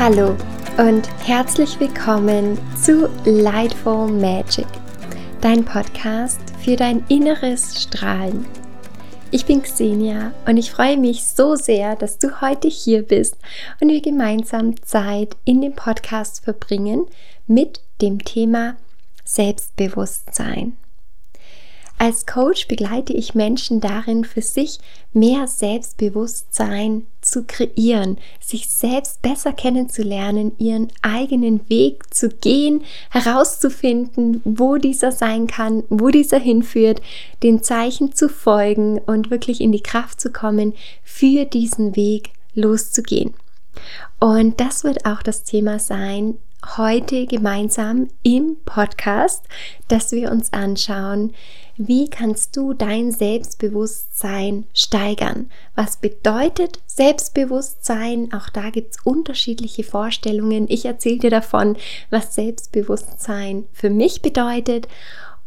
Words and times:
Hallo 0.00 0.34
und 0.78 1.10
herzlich 1.26 1.78
willkommen 1.78 2.58
zu 2.74 3.10
Lightful 3.26 4.10
Magic, 4.10 4.64
dein 5.42 5.62
Podcast 5.62 6.40
für 6.64 6.74
dein 6.74 7.04
inneres 7.08 7.82
Strahlen. 7.82 8.46
Ich 9.30 9.44
bin 9.44 9.60
Xenia 9.60 10.32
und 10.46 10.56
ich 10.56 10.70
freue 10.70 10.96
mich 10.96 11.24
so 11.24 11.54
sehr, 11.54 11.96
dass 11.96 12.16
du 12.16 12.40
heute 12.40 12.66
hier 12.66 13.02
bist 13.02 13.36
und 13.82 13.90
wir 13.90 14.00
gemeinsam 14.00 14.82
Zeit 14.82 15.36
in 15.44 15.60
dem 15.60 15.74
Podcast 15.74 16.44
verbringen 16.44 17.04
mit 17.46 17.82
dem 18.00 18.24
Thema 18.24 18.76
Selbstbewusstsein. 19.26 20.78
Als 22.02 22.24
Coach 22.24 22.66
begleite 22.66 23.12
ich 23.12 23.34
Menschen 23.34 23.82
darin, 23.82 24.24
für 24.24 24.40
sich 24.40 24.78
mehr 25.12 25.46
Selbstbewusstsein 25.46 27.04
zu 27.20 27.44
kreieren, 27.44 28.16
sich 28.40 28.70
selbst 28.70 29.20
besser 29.20 29.52
kennenzulernen, 29.52 30.52
ihren 30.56 30.88
eigenen 31.02 31.68
Weg 31.68 32.14
zu 32.14 32.30
gehen, 32.30 32.84
herauszufinden, 33.10 34.40
wo 34.46 34.76
dieser 34.76 35.12
sein 35.12 35.46
kann, 35.46 35.82
wo 35.90 36.08
dieser 36.08 36.38
hinführt, 36.38 37.02
den 37.42 37.62
Zeichen 37.62 38.14
zu 38.14 38.30
folgen 38.30 38.96
und 38.96 39.30
wirklich 39.30 39.60
in 39.60 39.70
die 39.70 39.82
Kraft 39.82 40.22
zu 40.22 40.32
kommen, 40.32 40.72
für 41.04 41.44
diesen 41.44 41.96
Weg 41.96 42.30
loszugehen. 42.54 43.34
Und 44.18 44.58
das 44.58 44.84
wird 44.84 45.04
auch 45.04 45.22
das 45.22 45.42
Thema 45.42 45.78
sein 45.78 46.38
heute 46.76 47.26
gemeinsam 47.26 48.08
im 48.22 48.56
Podcast, 48.64 49.44
dass 49.88 50.12
wir 50.12 50.30
uns 50.30 50.52
anschauen, 50.52 51.32
wie 51.82 52.10
kannst 52.10 52.58
du 52.58 52.74
dein 52.74 53.10
Selbstbewusstsein 53.10 54.66
steigern? 54.74 55.50
Was 55.74 55.96
bedeutet 55.96 56.78
Selbstbewusstsein? 56.86 58.34
Auch 58.34 58.50
da 58.50 58.68
gibt 58.68 58.96
es 58.96 59.00
unterschiedliche 59.02 59.82
Vorstellungen. 59.82 60.66
Ich 60.68 60.84
erzähle 60.84 61.20
dir 61.20 61.30
davon, 61.30 61.78
was 62.10 62.34
Selbstbewusstsein 62.34 63.64
für 63.72 63.88
mich 63.88 64.20
bedeutet 64.20 64.88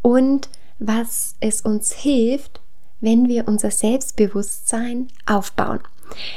und 0.01 0.49
was 0.79 1.35
es 1.39 1.61
uns 1.61 1.93
hilft, 1.93 2.61
wenn 2.99 3.27
wir 3.27 3.47
unser 3.47 3.69
Selbstbewusstsein 3.69 5.09
aufbauen. 5.27 5.81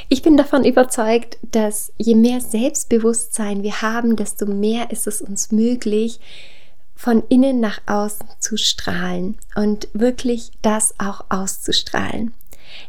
Ich 0.09 0.21
bin 0.21 0.37
davon 0.37 0.63
überzeugt, 0.63 1.39
dass 1.41 1.91
je 1.97 2.13
mehr 2.13 2.39
Selbstbewusstsein 2.39 3.63
wir 3.63 3.81
haben, 3.81 4.15
desto 4.15 4.45
mehr 4.45 4.91
ist 4.91 5.07
es 5.07 5.23
uns 5.23 5.51
möglich, 5.51 6.19
von 6.97 7.23
innen 7.29 7.59
nach 7.59 7.79
außen 7.85 8.27
zu 8.39 8.57
strahlen 8.57 9.37
und 9.55 9.87
wirklich 9.93 10.51
das 10.63 10.95
auch 10.97 11.25
auszustrahlen. 11.29 12.33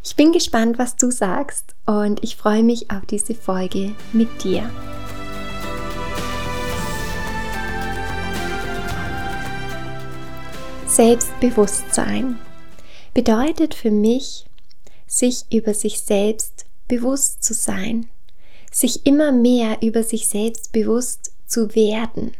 Ich 0.02 0.16
bin 0.16 0.32
gespannt, 0.32 0.78
was 0.78 0.96
du 0.96 1.10
sagst 1.10 1.74
und 1.84 2.24
ich 2.24 2.36
freue 2.36 2.62
mich 2.62 2.90
auf 2.90 3.04
diese 3.04 3.34
Folge 3.34 3.94
mit 4.14 4.42
dir. 4.42 4.68
Selbstbewusstsein 10.86 12.38
bedeutet 13.12 13.74
für 13.74 13.90
mich, 13.90 14.46
sich 15.06 15.44
über 15.52 15.74
sich 15.74 16.00
selbst 16.00 16.64
bewusst 16.88 17.44
zu 17.44 17.52
sein, 17.52 18.08
sich 18.72 19.04
immer 19.06 19.32
mehr 19.32 19.82
über 19.82 20.02
sich 20.02 20.28
selbst 20.28 20.72
bewusst 20.72 21.32
zu 21.46 21.74
werden 21.74 22.32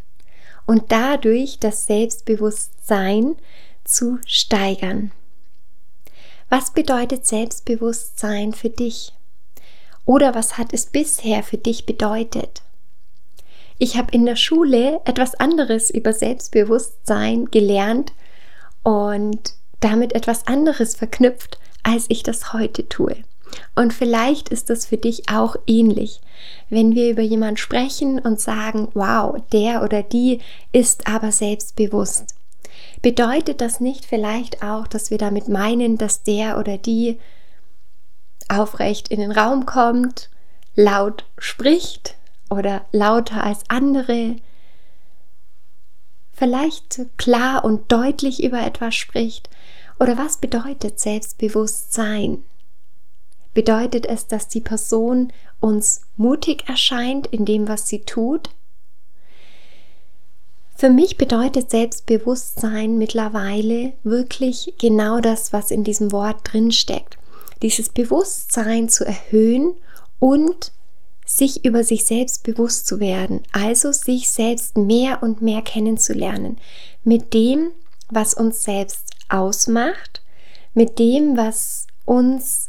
und 0.69 0.93
dadurch 0.93 1.59
das 1.59 1.87
Selbstbewusstsein 1.87 3.37
zu 3.85 4.19
steigern. 4.27 5.13
Was 6.51 6.73
bedeutet 6.73 7.25
Selbstbewusstsein 7.25 8.53
für 8.53 8.69
dich? 8.69 9.15
Oder 10.05 10.35
was 10.35 10.59
hat 10.59 10.75
es 10.75 10.85
bisher 10.85 11.43
für 11.43 11.57
dich 11.57 11.87
bedeutet? 11.87 12.61
Ich 13.79 13.97
habe 13.97 14.13
in 14.13 14.27
der 14.27 14.37
Schule 14.37 15.01
etwas 15.07 15.35
anderes 15.37 15.89
über 15.89 16.13
Selbstbewusstsein 16.13 17.47
gelernt 17.47 18.13
und 18.83 19.55
damit 19.81 20.15
etwas 20.15 20.47
anderes 20.47 20.97
verknüpft, 20.97 21.59
als 21.83 22.05
ich 22.11 22.23
das 22.23 22.53
heute 22.53 22.87
tue. 22.91 23.17
Und 23.75 23.93
vielleicht 23.93 24.49
ist 24.49 24.71
das 24.71 24.87
für 24.87 24.97
dich 24.97 25.29
auch 25.31 25.57
ähnlich. 25.67 26.21
Wenn 26.71 26.95
wir 26.95 27.11
über 27.11 27.23
jemanden 27.23 27.57
sprechen 27.57 28.19
und 28.19 28.41
sagen, 28.41 28.89
wow, 28.95 29.41
der 29.53 29.83
oder 29.83 30.03
die 30.03 30.41
ist 30.73 31.07
aber 31.07 31.33
selbstbewusst. 31.33 32.35
Bedeutet 33.03 33.61
das 33.61 33.81
nicht 33.81 34.05
vielleicht 34.05 34.63
auch, 34.63 34.87
dass 34.87 35.11
wir 35.11 35.19
damit 35.19 35.49
meinen, 35.49 35.99
dass 35.99 36.23
der 36.23 36.59
oder 36.59 36.79
die 36.79 37.19
aufrecht 38.49 39.09
in 39.09 39.21
den 39.21 39.33
Raum 39.33 39.67
kommt, 39.67 40.31
laut 40.75 41.25
spricht 41.39 42.17
oder 42.51 42.83
lauter 42.93 43.45
als 43.45 43.61
andere, 43.69 44.37
vielleicht 46.33 47.01
klar 47.17 47.65
und 47.65 47.91
deutlich 47.91 48.43
über 48.43 48.61
etwas 48.61 48.95
spricht? 48.95 49.51
Oder 49.99 50.17
was 50.17 50.37
bedeutet 50.39 51.01
Selbstbewusstsein? 51.01 52.45
Bedeutet 53.59 54.07
es, 54.07 54.29
dass 54.29 54.47
die 54.47 54.61
Person 54.61 55.33
uns 55.59 56.03
mutig 56.17 56.69
erscheint 56.69 57.27
in 57.27 57.45
dem, 57.45 57.67
was 57.67 57.89
sie 57.89 58.03
tut? 58.03 58.51
Für 60.77 60.91
mich 60.91 61.17
bedeutet 61.17 61.69
Selbstbewusstsein 61.69 62.99
mittlerweile 62.99 63.95
wirklich 64.05 64.75
genau 64.79 65.19
das, 65.19 65.53
was 65.53 65.73
in 65.73 65.83
diesem 65.83 66.13
Wort 66.13 66.37
drin 66.45 66.71
steckt. 66.71 67.19
Dieses 67.61 67.89
Bewusstsein 67.89 68.89
zu 68.89 69.05
erhöhen 69.05 69.75
und 70.21 70.71
sich 71.27 71.65
über 71.65 71.83
sich 71.83 72.05
selbst 72.07 72.45
bewusst 72.45 72.87
zu 72.87 73.01
werden, 73.01 73.43
also 73.51 73.91
sich 73.91 74.31
selbst 74.31 74.77
mehr 74.77 75.21
und 75.21 75.43
mehr 75.43 75.63
kennenzulernen, 75.63 76.59
mit 77.03 77.35
dem, 77.35 77.73
was 78.09 78.35
uns 78.35 78.63
selbst 78.63 79.11
ausmacht, 79.29 80.23
mit 80.75 81.01
dem, 81.01 81.37
was 81.37 81.89
uns 82.05 82.68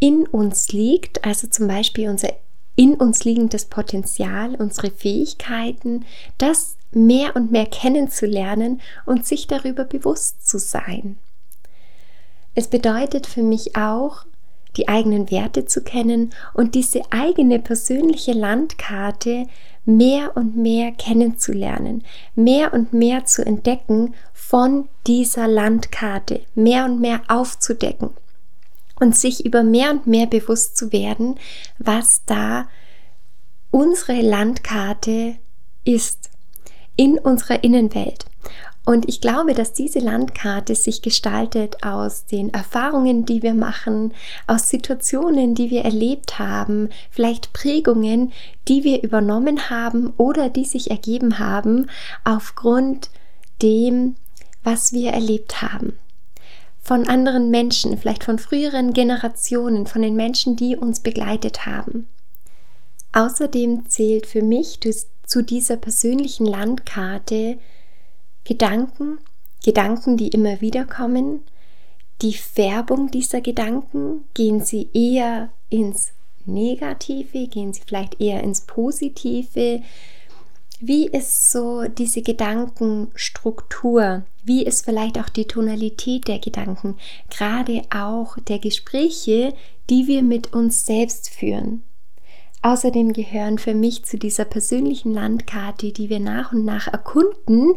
in 0.00 0.26
uns 0.26 0.72
liegt, 0.72 1.24
also 1.24 1.48
zum 1.48 1.68
Beispiel 1.68 2.08
unser 2.08 2.32
in 2.76 2.94
uns 2.94 3.24
liegendes 3.24 3.64
Potenzial, 3.64 4.54
unsere 4.54 4.92
Fähigkeiten, 4.92 6.04
das 6.38 6.76
mehr 6.92 7.34
und 7.34 7.50
mehr 7.50 7.66
kennenzulernen 7.66 8.80
und 9.04 9.26
sich 9.26 9.48
darüber 9.48 9.82
bewusst 9.82 10.48
zu 10.48 10.60
sein. 10.60 11.18
Es 12.54 12.68
bedeutet 12.68 13.26
für 13.26 13.42
mich 13.42 13.74
auch, 13.74 14.26
die 14.76 14.86
eigenen 14.86 15.28
Werte 15.32 15.64
zu 15.64 15.82
kennen 15.82 16.30
und 16.54 16.76
diese 16.76 17.02
eigene 17.10 17.58
persönliche 17.58 18.32
Landkarte 18.32 19.48
mehr 19.84 20.36
und 20.36 20.56
mehr 20.56 20.92
kennenzulernen, 20.92 22.04
mehr 22.36 22.72
und 22.72 22.92
mehr 22.92 23.24
zu 23.24 23.44
entdecken 23.44 24.14
von 24.32 24.88
dieser 25.08 25.48
Landkarte, 25.48 26.42
mehr 26.54 26.84
und 26.84 27.00
mehr 27.00 27.22
aufzudecken 27.26 28.10
und 29.00 29.16
sich 29.16 29.44
über 29.44 29.62
mehr 29.62 29.90
und 29.90 30.06
mehr 30.06 30.26
bewusst 30.26 30.76
zu 30.76 30.92
werden, 30.92 31.36
was 31.78 32.22
da 32.26 32.68
unsere 33.70 34.20
Landkarte 34.20 35.36
ist 35.84 36.30
in 36.96 37.18
unserer 37.18 37.62
Innenwelt. 37.62 38.24
Und 38.84 39.06
ich 39.06 39.20
glaube, 39.20 39.52
dass 39.52 39.74
diese 39.74 39.98
Landkarte 39.98 40.74
sich 40.74 41.02
gestaltet 41.02 41.84
aus 41.84 42.24
den 42.24 42.54
Erfahrungen, 42.54 43.26
die 43.26 43.42
wir 43.42 43.52
machen, 43.52 44.14
aus 44.46 44.70
Situationen, 44.70 45.54
die 45.54 45.70
wir 45.70 45.82
erlebt 45.82 46.38
haben, 46.38 46.88
vielleicht 47.10 47.52
Prägungen, 47.52 48.32
die 48.66 48.84
wir 48.84 49.02
übernommen 49.02 49.68
haben 49.68 50.14
oder 50.16 50.48
die 50.48 50.64
sich 50.64 50.90
ergeben 50.90 51.38
haben 51.38 51.90
aufgrund 52.24 53.10
dem, 53.60 54.16
was 54.64 54.94
wir 54.94 55.10
erlebt 55.10 55.60
haben 55.60 55.98
von 56.88 57.06
anderen 57.06 57.50
Menschen, 57.50 57.98
vielleicht 57.98 58.24
von 58.24 58.38
früheren 58.38 58.94
Generationen, 58.94 59.86
von 59.86 60.00
den 60.00 60.16
Menschen, 60.16 60.56
die 60.56 60.74
uns 60.74 61.00
begleitet 61.00 61.66
haben. 61.66 62.08
Außerdem 63.12 63.90
zählt 63.90 64.24
für 64.24 64.40
mich 64.40 64.80
zu 65.26 65.42
dieser 65.42 65.76
persönlichen 65.76 66.46
Landkarte 66.46 67.58
Gedanken, 68.44 69.18
Gedanken, 69.62 70.16
die 70.16 70.28
immer 70.28 70.62
wieder 70.62 70.86
kommen, 70.86 71.42
die 72.22 72.32
Färbung 72.32 73.10
dieser 73.10 73.42
Gedanken, 73.42 74.24
gehen 74.32 74.62
sie 74.62 74.88
eher 74.94 75.50
ins 75.68 76.12
Negative, 76.46 77.48
gehen 77.48 77.74
sie 77.74 77.82
vielleicht 77.86 78.18
eher 78.18 78.42
ins 78.42 78.62
Positive, 78.62 79.82
wie 80.80 81.08
ist 81.08 81.50
so 81.50 81.84
diese 81.84 82.22
Gedankenstruktur? 82.22 84.24
Wie 84.44 84.64
ist 84.64 84.84
vielleicht 84.84 85.18
auch 85.18 85.28
die 85.28 85.46
Tonalität 85.46 86.28
der 86.28 86.38
Gedanken? 86.38 86.96
Gerade 87.30 87.82
auch 87.94 88.38
der 88.38 88.60
Gespräche, 88.60 89.54
die 89.90 90.06
wir 90.06 90.22
mit 90.22 90.54
uns 90.54 90.86
selbst 90.86 91.28
führen. 91.30 91.82
Außerdem 92.62 93.12
gehören 93.12 93.58
für 93.58 93.74
mich 93.74 94.04
zu 94.04 94.18
dieser 94.18 94.44
persönlichen 94.44 95.14
Landkarte, 95.14 95.92
die 95.92 96.08
wir 96.08 96.20
nach 96.20 96.52
und 96.52 96.64
nach 96.64 96.86
erkunden, 96.88 97.74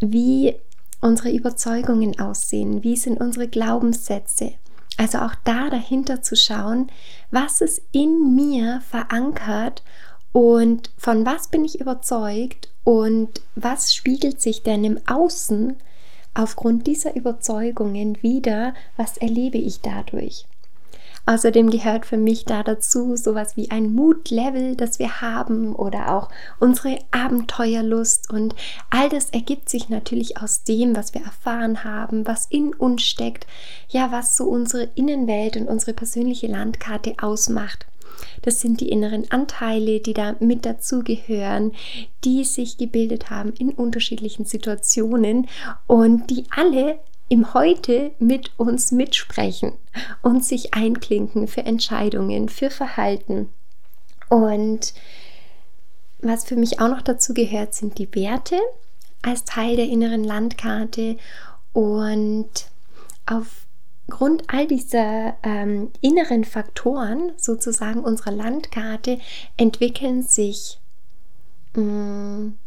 wie 0.00 0.54
unsere 1.00 1.30
Überzeugungen 1.30 2.18
aussehen, 2.18 2.82
wie 2.82 2.96
sind 2.96 3.20
unsere 3.20 3.46
Glaubenssätze, 3.48 4.54
Also 4.96 5.18
auch 5.18 5.34
da 5.44 5.70
dahinter 5.70 6.22
zu 6.22 6.34
schauen, 6.34 6.90
was 7.30 7.60
ist 7.60 7.82
in 7.92 8.34
mir 8.34 8.80
verankert 8.88 9.84
und 10.32 10.90
von 10.96 11.24
was 11.26 11.48
bin 11.48 11.64
ich 11.64 11.80
überzeugt 11.80 12.68
und 12.84 13.40
was 13.54 13.94
spiegelt 13.94 14.40
sich 14.40 14.62
denn 14.62 14.84
im 14.84 14.98
Außen 15.06 15.76
aufgrund 16.34 16.86
dieser 16.86 17.16
Überzeugungen 17.16 18.22
wieder, 18.22 18.74
was 18.96 19.16
erlebe 19.16 19.58
ich 19.58 19.80
dadurch. 19.80 20.46
Außerdem 21.28 21.68
gehört 21.68 22.06
für 22.06 22.16
mich 22.16 22.46
da 22.46 22.62
dazu 22.62 23.14
sowas 23.14 23.54
wie 23.54 23.70
ein 23.70 23.92
Mutlevel, 23.92 24.76
das 24.76 24.98
wir 24.98 25.20
haben 25.20 25.74
oder 25.74 26.14
auch 26.14 26.30
unsere 26.58 27.00
Abenteuerlust 27.10 28.32
und 28.32 28.54
all 28.88 29.10
das 29.10 29.28
ergibt 29.28 29.68
sich 29.68 29.90
natürlich 29.90 30.40
aus 30.40 30.64
dem, 30.64 30.96
was 30.96 31.12
wir 31.12 31.20
erfahren 31.20 31.84
haben, 31.84 32.26
was 32.26 32.46
in 32.46 32.72
uns 32.72 33.02
steckt, 33.02 33.46
ja, 33.90 34.10
was 34.10 34.38
so 34.38 34.44
unsere 34.44 34.84
Innenwelt 34.94 35.58
und 35.58 35.68
unsere 35.68 35.92
persönliche 35.92 36.46
Landkarte 36.46 37.16
ausmacht. 37.20 37.87
Das 38.42 38.60
sind 38.60 38.80
die 38.80 38.88
inneren 38.88 39.30
Anteile, 39.30 40.00
die 40.00 40.14
da 40.14 40.36
mit 40.40 40.64
dazugehören, 40.64 41.72
die 42.24 42.44
sich 42.44 42.78
gebildet 42.78 43.30
haben 43.30 43.52
in 43.54 43.70
unterschiedlichen 43.70 44.44
Situationen 44.44 45.48
und 45.86 46.30
die 46.30 46.44
alle 46.50 46.98
im 47.28 47.52
Heute 47.52 48.12
mit 48.18 48.52
uns 48.56 48.90
mitsprechen 48.90 49.72
und 50.22 50.44
sich 50.44 50.74
einklinken 50.74 51.46
für 51.46 51.64
Entscheidungen, 51.64 52.48
für 52.48 52.70
Verhalten. 52.70 53.50
Und 54.28 54.94
was 56.20 56.44
für 56.44 56.56
mich 56.56 56.80
auch 56.80 56.88
noch 56.88 57.02
dazu 57.02 57.34
gehört, 57.34 57.74
sind 57.74 57.98
die 57.98 58.12
Werte 58.14 58.58
als 59.22 59.44
Teil 59.44 59.76
der 59.76 59.86
inneren 59.86 60.24
Landkarte. 60.24 61.16
Und 61.72 62.50
aufgrund 64.08 64.44
all 64.48 64.66
dieser 64.66 65.36
ähm, 65.42 65.90
inneren 66.00 66.44
Faktoren, 66.44 67.32
sozusagen 67.36 68.00
unserer 68.00 68.32
Landkarte, 68.32 69.18
entwickeln 69.56 70.22
sich 70.22 70.80
mh, 71.74 71.82
mm, 71.82 72.58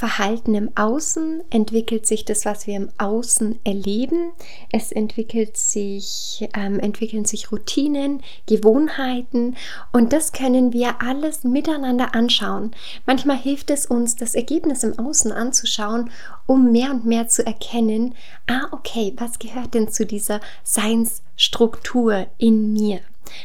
Verhalten 0.00 0.54
im 0.54 0.70
Außen 0.76 1.42
entwickelt 1.50 2.06
sich 2.06 2.24
das, 2.24 2.46
was 2.46 2.66
wir 2.66 2.74
im 2.74 2.88
Außen 2.96 3.58
erleben. 3.64 4.32
Es 4.72 4.92
entwickelt 4.92 5.58
sich, 5.58 6.48
ähm, 6.56 6.80
entwickeln 6.80 7.26
sich 7.26 7.52
Routinen, 7.52 8.22
Gewohnheiten 8.46 9.56
und 9.92 10.14
das 10.14 10.32
können 10.32 10.72
wir 10.72 11.02
alles 11.02 11.44
miteinander 11.44 12.14
anschauen. 12.14 12.70
Manchmal 13.04 13.36
hilft 13.36 13.68
es 13.68 13.84
uns, 13.84 14.16
das 14.16 14.34
Ergebnis 14.34 14.84
im 14.84 14.98
Außen 14.98 15.32
anzuschauen, 15.32 16.08
um 16.46 16.72
mehr 16.72 16.92
und 16.92 17.04
mehr 17.04 17.28
zu 17.28 17.44
erkennen, 17.44 18.14
ah, 18.46 18.68
okay, 18.70 19.12
was 19.18 19.38
gehört 19.38 19.74
denn 19.74 19.88
zu 19.88 20.06
dieser 20.06 20.40
Seinsstruktur 20.64 22.26
in 22.38 22.72
mir? 22.72 23.00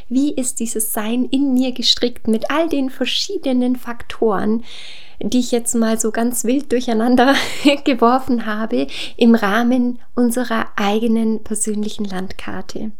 Wie 0.07 0.33
ist 0.33 0.61
dieses 0.61 0.93
Sein 0.93 1.25
in 1.25 1.53
mir 1.53 1.73
gestrickt 1.73 2.29
mit 2.29 2.49
all 2.49 2.69
den 2.69 2.89
verschiedenen 2.89 3.75
Faktoren, 3.75 4.63
die 5.21 5.39
ich 5.39 5.51
jetzt 5.51 5.75
mal 5.75 5.99
so 5.99 6.11
ganz 6.11 6.43
wild 6.43 6.71
durcheinander 6.71 7.35
geworfen 7.83 8.45
habe 8.45 8.87
im 9.17 9.35
Rahmen 9.35 9.99
unserer 10.15 10.67
eigenen 10.75 11.43
persönlichen 11.43 12.05
Landkarte. 12.05 12.91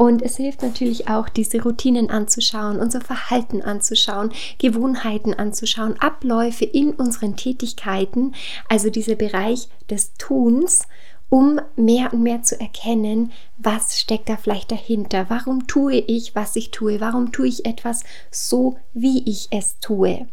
Und 0.00 0.22
es 0.22 0.38
hilft 0.38 0.62
natürlich 0.62 1.08
auch, 1.10 1.28
diese 1.28 1.62
Routinen 1.62 2.08
anzuschauen, 2.08 2.80
unser 2.80 3.02
Verhalten 3.02 3.60
anzuschauen, 3.60 4.32
Gewohnheiten 4.56 5.34
anzuschauen, 5.34 6.00
Abläufe 6.00 6.64
in 6.64 6.92
unseren 6.92 7.36
Tätigkeiten, 7.36 8.34
also 8.70 8.88
dieser 8.88 9.14
Bereich 9.14 9.68
des 9.90 10.14
Tuns, 10.14 10.86
um 11.28 11.60
mehr 11.76 12.14
und 12.14 12.22
mehr 12.22 12.42
zu 12.42 12.58
erkennen, 12.58 13.30
was 13.58 14.00
steckt 14.00 14.30
da 14.30 14.38
vielleicht 14.38 14.70
dahinter, 14.70 15.26
warum 15.28 15.66
tue 15.66 15.96
ich, 15.96 16.34
was 16.34 16.56
ich 16.56 16.70
tue, 16.70 16.98
warum 17.00 17.30
tue 17.30 17.48
ich 17.48 17.66
etwas 17.66 18.02
so, 18.30 18.78
wie 18.94 19.22
ich 19.28 19.48
es 19.50 19.80
tue. 19.80 20.26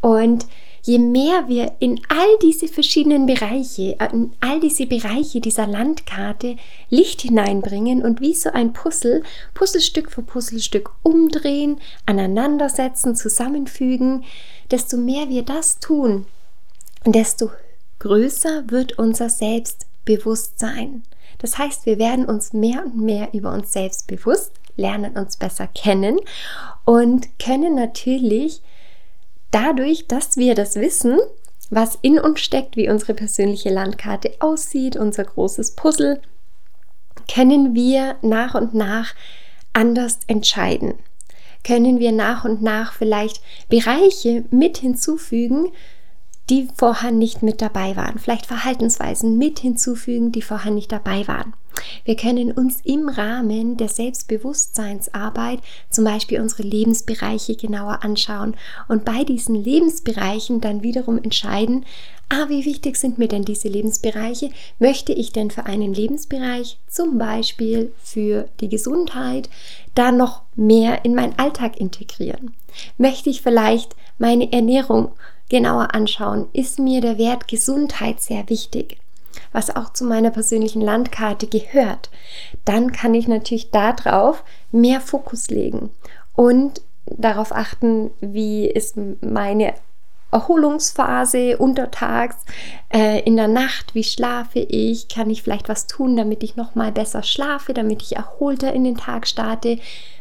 Und 0.00 0.46
je 0.82 0.98
mehr 0.98 1.48
wir 1.48 1.72
in 1.78 2.00
all 2.08 2.38
diese 2.42 2.68
verschiedenen 2.68 3.26
Bereiche, 3.26 3.98
äh, 3.98 4.12
in 4.12 4.32
all 4.40 4.60
diese 4.60 4.86
Bereiche 4.86 5.40
dieser 5.40 5.66
Landkarte 5.66 6.56
Licht 6.88 7.22
hineinbringen 7.22 8.02
und 8.02 8.20
wie 8.20 8.34
so 8.34 8.50
ein 8.50 8.72
Puzzle, 8.72 9.22
Puzzlestück 9.54 10.10
für 10.10 10.22
Puzzlestück 10.22 10.90
umdrehen, 11.02 11.80
aneinandersetzen, 12.06 13.14
zusammenfügen, 13.14 14.24
desto 14.70 14.96
mehr 14.96 15.28
wir 15.28 15.42
das 15.42 15.78
tun, 15.80 16.26
desto 17.04 17.50
größer 17.98 18.64
wird 18.68 18.98
unser 18.98 19.28
Selbstbewusstsein. 19.28 21.02
Das 21.38 21.58
heißt, 21.58 21.86
wir 21.86 21.98
werden 21.98 22.26
uns 22.26 22.52
mehr 22.52 22.84
und 22.84 22.98
mehr 22.98 23.28
über 23.32 23.52
uns 23.52 23.72
selbst 23.72 24.06
bewusst, 24.06 24.52
lernen 24.76 25.16
uns 25.16 25.36
besser 25.36 25.66
kennen 25.66 26.18
und 26.84 27.38
können 27.38 27.74
natürlich 27.74 28.62
dadurch, 29.50 30.06
dass 30.06 30.36
wir 30.36 30.54
das 30.54 30.76
wissen, 30.76 31.18
was 31.70 31.98
in 32.02 32.18
uns 32.18 32.40
steckt, 32.40 32.76
wie 32.76 32.90
unsere 32.90 33.14
persönliche 33.14 33.70
Landkarte 33.70 34.32
aussieht, 34.40 34.96
unser 34.96 35.24
großes 35.24 35.76
Puzzle, 35.76 36.20
können 37.32 37.74
wir 37.74 38.16
nach 38.22 38.54
und 38.54 38.74
nach 38.74 39.14
anders 39.72 40.18
entscheiden. 40.26 40.94
Können 41.62 42.00
wir 42.00 42.12
nach 42.12 42.44
und 42.44 42.62
nach 42.62 42.92
vielleicht 42.92 43.40
Bereiche 43.68 44.44
mit 44.50 44.78
hinzufügen, 44.78 45.68
die 46.48 46.68
vorher 46.74 47.12
nicht 47.12 47.42
mit 47.42 47.62
dabei 47.62 47.94
waren. 47.96 48.18
Vielleicht 48.18 48.46
Verhaltensweisen 48.46 49.38
mit 49.38 49.60
hinzufügen, 49.60 50.32
die 50.32 50.42
vorher 50.42 50.72
nicht 50.72 50.90
dabei 50.90 51.28
waren. 51.28 51.54
Wir 52.04 52.16
können 52.16 52.52
uns 52.52 52.80
im 52.84 53.08
Rahmen 53.08 53.76
der 53.76 53.88
Selbstbewusstseinsarbeit 53.88 55.60
zum 55.88 56.04
Beispiel 56.04 56.40
unsere 56.40 56.62
Lebensbereiche 56.62 57.56
genauer 57.56 58.02
anschauen 58.02 58.56
und 58.88 59.04
bei 59.04 59.24
diesen 59.24 59.54
Lebensbereichen 59.54 60.60
dann 60.60 60.82
wiederum 60.82 61.18
entscheiden, 61.18 61.84
ah, 62.30 62.48
wie 62.48 62.64
wichtig 62.64 62.96
sind 62.96 63.18
mir 63.18 63.28
denn 63.28 63.44
diese 63.44 63.68
Lebensbereiche? 63.68 64.50
Möchte 64.78 65.12
ich 65.12 65.32
denn 65.32 65.50
für 65.50 65.66
einen 65.66 65.92
Lebensbereich, 65.92 66.78
zum 66.88 67.18
Beispiel 67.18 67.92
für 68.02 68.48
die 68.60 68.68
Gesundheit, 68.68 69.50
da 69.94 70.12
noch 70.12 70.42
mehr 70.54 71.04
in 71.04 71.14
meinen 71.14 71.38
Alltag 71.38 71.78
integrieren? 71.78 72.54
Möchte 72.96 73.28
ich 73.28 73.42
vielleicht 73.42 73.96
meine 74.18 74.52
Ernährung 74.52 75.12
genauer 75.48 75.94
anschauen? 75.94 76.48
Ist 76.52 76.78
mir 76.78 77.00
der 77.00 77.18
Wert 77.18 77.48
Gesundheit 77.48 78.20
sehr 78.20 78.48
wichtig? 78.48 78.99
Was 79.52 79.74
auch 79.74 79.92
zu 79.92 80.04
meiner 80.04 80.30
persönlichen 80.30 80.80
Landkarte 80.80 81.46
gehört, 81.46 82.10
dann 82.64 82.92
kann 82.92 83.14
ich 83.14 83.28
natürlich 83.28 83.70
darauf 83.70 84.44
mehr 84.72 85.00
Fokus 85.00 85.48
legen 85.48 85.90
und 86.34 86.82
darauf 87.06 87.52
achten, 87.52 88.10
wie 88.20 88.66
ist 88.66 88.96
meine 89.20 89.74
Erholungsphase 90.32 91.58
untertags, 91.58 92.36
äh, 92.92 93.20
in 93.22 93.36
der 93.36 93.48
Nacht, 93.48 93.94
wie 93.94 94.04
schlafe 94.04 94.60
ich, 94.60 95.08
kann 95.08 95.28
ich 95.28 95.42
vielleicht 95.42 95.68
was 95.68 95.86
tun, 95.86 96.16
damit 96.16 96.42
ich 96.42 96.56
noch 96.56 96.74
mal 96.74 96.92
besser 96.92 97.22
schlafe, 97.22 97.74
damit 97.74 98.02
ich 98.02 98.16
erholter 98.16 98.72
in 98.72 98.84
den 98.84 98.96
Tag 98.96 99.26
starte. 99.26 99.78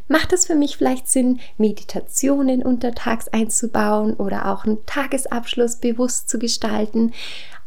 Macht 0.07 0.33
es 0.33 0.47
für 0.47 0.55
mich 0.55 0.77
vielleicht 0.77 1.07
Sinn, 1.07 1.39
Meditationen 1.59 2.63
untertags 2.63 3.27
einzubauen 3.27 4.15
oder 4.15 4.51
auch 4.51 4.65
einen 4.65 4.83
Tagesabschluss 4.87 5.75
bewusst 5.75 6.29
zu 6.29 6.39
gestalten? 6.39 7.13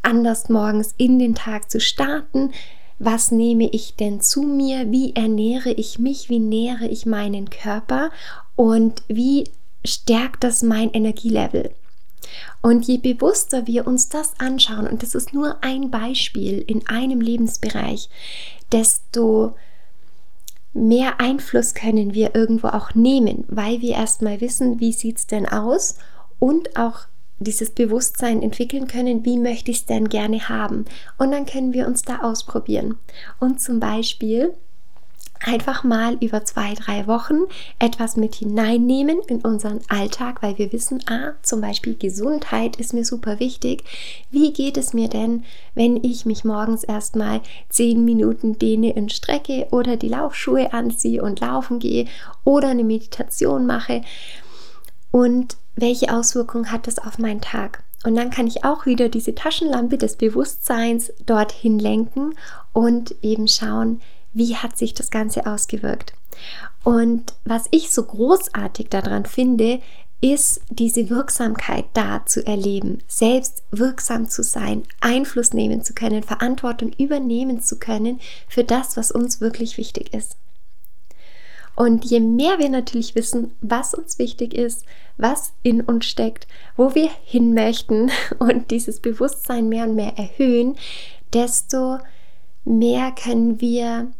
Anders 0.03 0.49
morgens 0.49 0.95
in 0.97 1.19
den 1.19 1.35
Tag 1.35 1.71
zu 1.71 1.81
starten. 1.81 2.53
Was 2.99 3.31
nehme 3.31 3.69
ich 3.71 3.97
denn 3.97 4.21
zu 4.21 4.43
mir? 4.43 4.91
Wie 4.91 5.15
ernähre 5.15 5.73
ich 5.73 5.99
mich? 5.99 6.29
Wie 6.29 6.39
nähere 6.39 6.87
ich 6.87 7.07
meinen 7.07 7.51
Körper? 7.51 8.11
Und 8.55 9.03
wie 9.09 9.45
stärkt 9.85 10.45
das 10.45 10.63
mein 10.63 10.93
Energielevel? 10.93 11.75
Und 12.61 12.87
je 12.87 12.99
bewusster 12.99 13.67
wir 13.67 13.87
uns 13.87 14.09
das 14.09 14.39
anschauen, 14.39 14.87
und 14.87 15.03
das 15.03 15.15
ist 15.15 15.35
nur 15.35 15.63
ein 15.63 15.91
Beispiel 15.91 16.59
in 16.61 16.87
einem 16.87 17.21
Lebensbereich, 17.21 18.09
desto 18.71 19.55
mehr 20.73 21.21
Einfluss 21.21 21.75
können 21.75 22.15
wir 22.15 22.35
irgendwo 22.35 22.69
auch 22.69 22.95
nehmen, 22.95 23.45
weil 23.49 23.81
wir 23.81 23.95
erstmal 23.95 24.41
wissen, 24.41 24.81
wie 24.81 24.93
sieht 24.93 25.19
es 25.19 25.27
denn 25.27 25.47
aus 25.47 25.97
und 26.39 26.77
auch 26.77 27.01
dieses 27.45 27.71
Bewusstsein 27.71 28.43
entwickeln 28.43 28.87
können, 28.87 29.25
wie 29.25 29.39
möchte 29.39 29.71
ich 29.71 29.79
es 29.79 29.87
denn 29.87 30.09
gerne 30.09 30.49
haben. 30.49 30.85
Und 31.19 31.33
dann 31.33 31.47
können 31.47 31.73
wir 31.73 31.87
uns 31.87 32.03
da 32.03 32.21
ausprobieren. 32.21 32.97
Und 33.41 33.61
zum 33.61 33.81
Beispiel 33.81 34.55
einfach 35.45 35.85
mal 35.85 36.17
über 36.21 36.45
zwei, 36.45 36.75
drei 36.75 37.07
Wochen 37.07 37.41
etwas 37.79 38.17
mit 38.17 38.37
hineinnehmen 38.37 39.21
in 39.27 39.41
unseren 39.41 39.81
Alltag, 39.89 40.43
weil 40.43 40.59
wir 40.59 40.73
wissen, 40.73 41.03
ah, 41.09 41.33
zum 41.43 41.61
Beispiel 41.61 41.97
Gesundheit 41.97 42.77
ist 42.77 42.95
mir 42.95 43.05
super 43.05 43.41
wichtig. 43.41 43.85
Wie 44.31 44.53
geht 44.53 44.77
es 44.77 44.93
mir 44.93 45.09
denn, 45.09 45.45
wenn 45.75 46.03
ich 46.03 46.27
mich 46.27 46.45
morgens 46.45 46.85
erstmal 46.85 47.41
zehn 47.69 48.05
Minuten 48.05 48.59
dehne 48.59 48.95
und 48.95 49.13
strecke 49.13 49.67
oder 49.71 49.97
die 49.97 50.09
Laufschuhe 50.09 50.73
anziehe 50.73 51.23
und 51.23 51.41
laufen 51.41 51.79
gehe 51.79 52.07
oder 52.45 52.69
eine 52.69 52.85
Meditation 52.85 53.67
mache? 53.67 54.03
Und 55.11 55.57
welche 55.77 56.15
Auswirkungen 56.15 56.71
hat 56.71 56.87
das 56.87 56.99
auf 56.99 57.19
meinen 57.19 57.41
Tag? 57.41 57.83
Und 58.05 58.17
dann 58.17 58.31
kann 58.31 58.47
ich 58.47 58.65
auch 58.65 58.87
wieder 58.87 59.09
diese 59.09 59.35
Taschenlampe 59.35 59.97
des 59.97 60.17
Bewusstseins 60.17 61.13
dorthin 61.25 61.79
lenken 61.79 62.35
und 62.73 63.15
eben 63.23 63.47
schauen, 63.47 64.01
wie 64.33 64.57
hat 64.57 64.77
sich 64.77 64.95
das 64.95 65.11
Ganze 65.11 65.47
ausgewirkt. 65.47 66.15
Und 66.85 67.35
was 67.45 67.67
ich 67.71 67.93
so 67.93 68.03
großartig 68.03 68.89
daran 68.89 69.27
finde, 69.27 69.81
ist 70.21 70.61
diese 70.71 71.11
Wirksamkeit 71.11 71.85
da 71.95 72.25
zu 72.25 72.47
erleben, 72.47 72.99
selbst 73.09 73.65
wirksam 73.73 74.29
zu 74.29 74.43
sein, 74.43 74.85
Einfluss 75.01 75.53
nehmen 75.53 75.83
zu 75.83 75.95
können, 75.95 76.23
Verantwortung 76.23 76.93
übernehmen 76.93 77.61
zu 77.61 77.79
können 77.79 78.21
für 78.49 78.63
das, 78.63 78.97
was 78.97 79.11
uns 79.11 79.41
wirklich 79.41 79.79
wichtig 79.79 80.15
ist. 80.15 80.37
Und 81.75 82.05
je 82.05 82.21
mehr 82.21 82.59
wir 82.59 82.69
natürlich 82.69 83.15
wissen, 83.15 83.53
was 83.61 83.95
uns 83.95 84.19
wichtig 84.19 84.55
ist, 84.55 84.85
was 85.17 85.53
in 85.63 85.81
uns 85.81 86.05
steckt, 86.05 86.47
wo 86.77 86.95
wir 86.95 87.11
hin 87.25 87.55
möchten 87.55 88.11
und 88.39 88.71
dieses 88.71 89.01
Bewusstsein 89.01 89.69
mehr 89.69 89.85
und 89.85 89.95
mehr 89.95 90.19
erhöhen, 90.19 90.77
desto 91.33 91.99
mehr 92.65 93.13
können 93.13 93.61
wir 93.61 94.13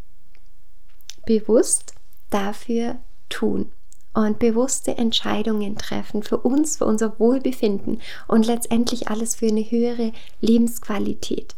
bewusst 1.27 1.95
dafür 2.31 2.97
tun 3.29 3.71
und 4.15 4.39
bewusste 4.39 4.97
Entscheidungen 4.97 5.77
treffen 5.77 6.23
für 6.23 6.39
uns, 6.39 6.79
für 6.79 6.85
unser 6.85 7.19
Wohlbefinden 7.19 8.01
und 8.29 8.47
letztendlich 8.47 9.09
alles 9.09 9.35
für 9.35 9.47
eine 9.47 9.63
höhere 9.63 10.13
Lebensqualität. 10.41 11.55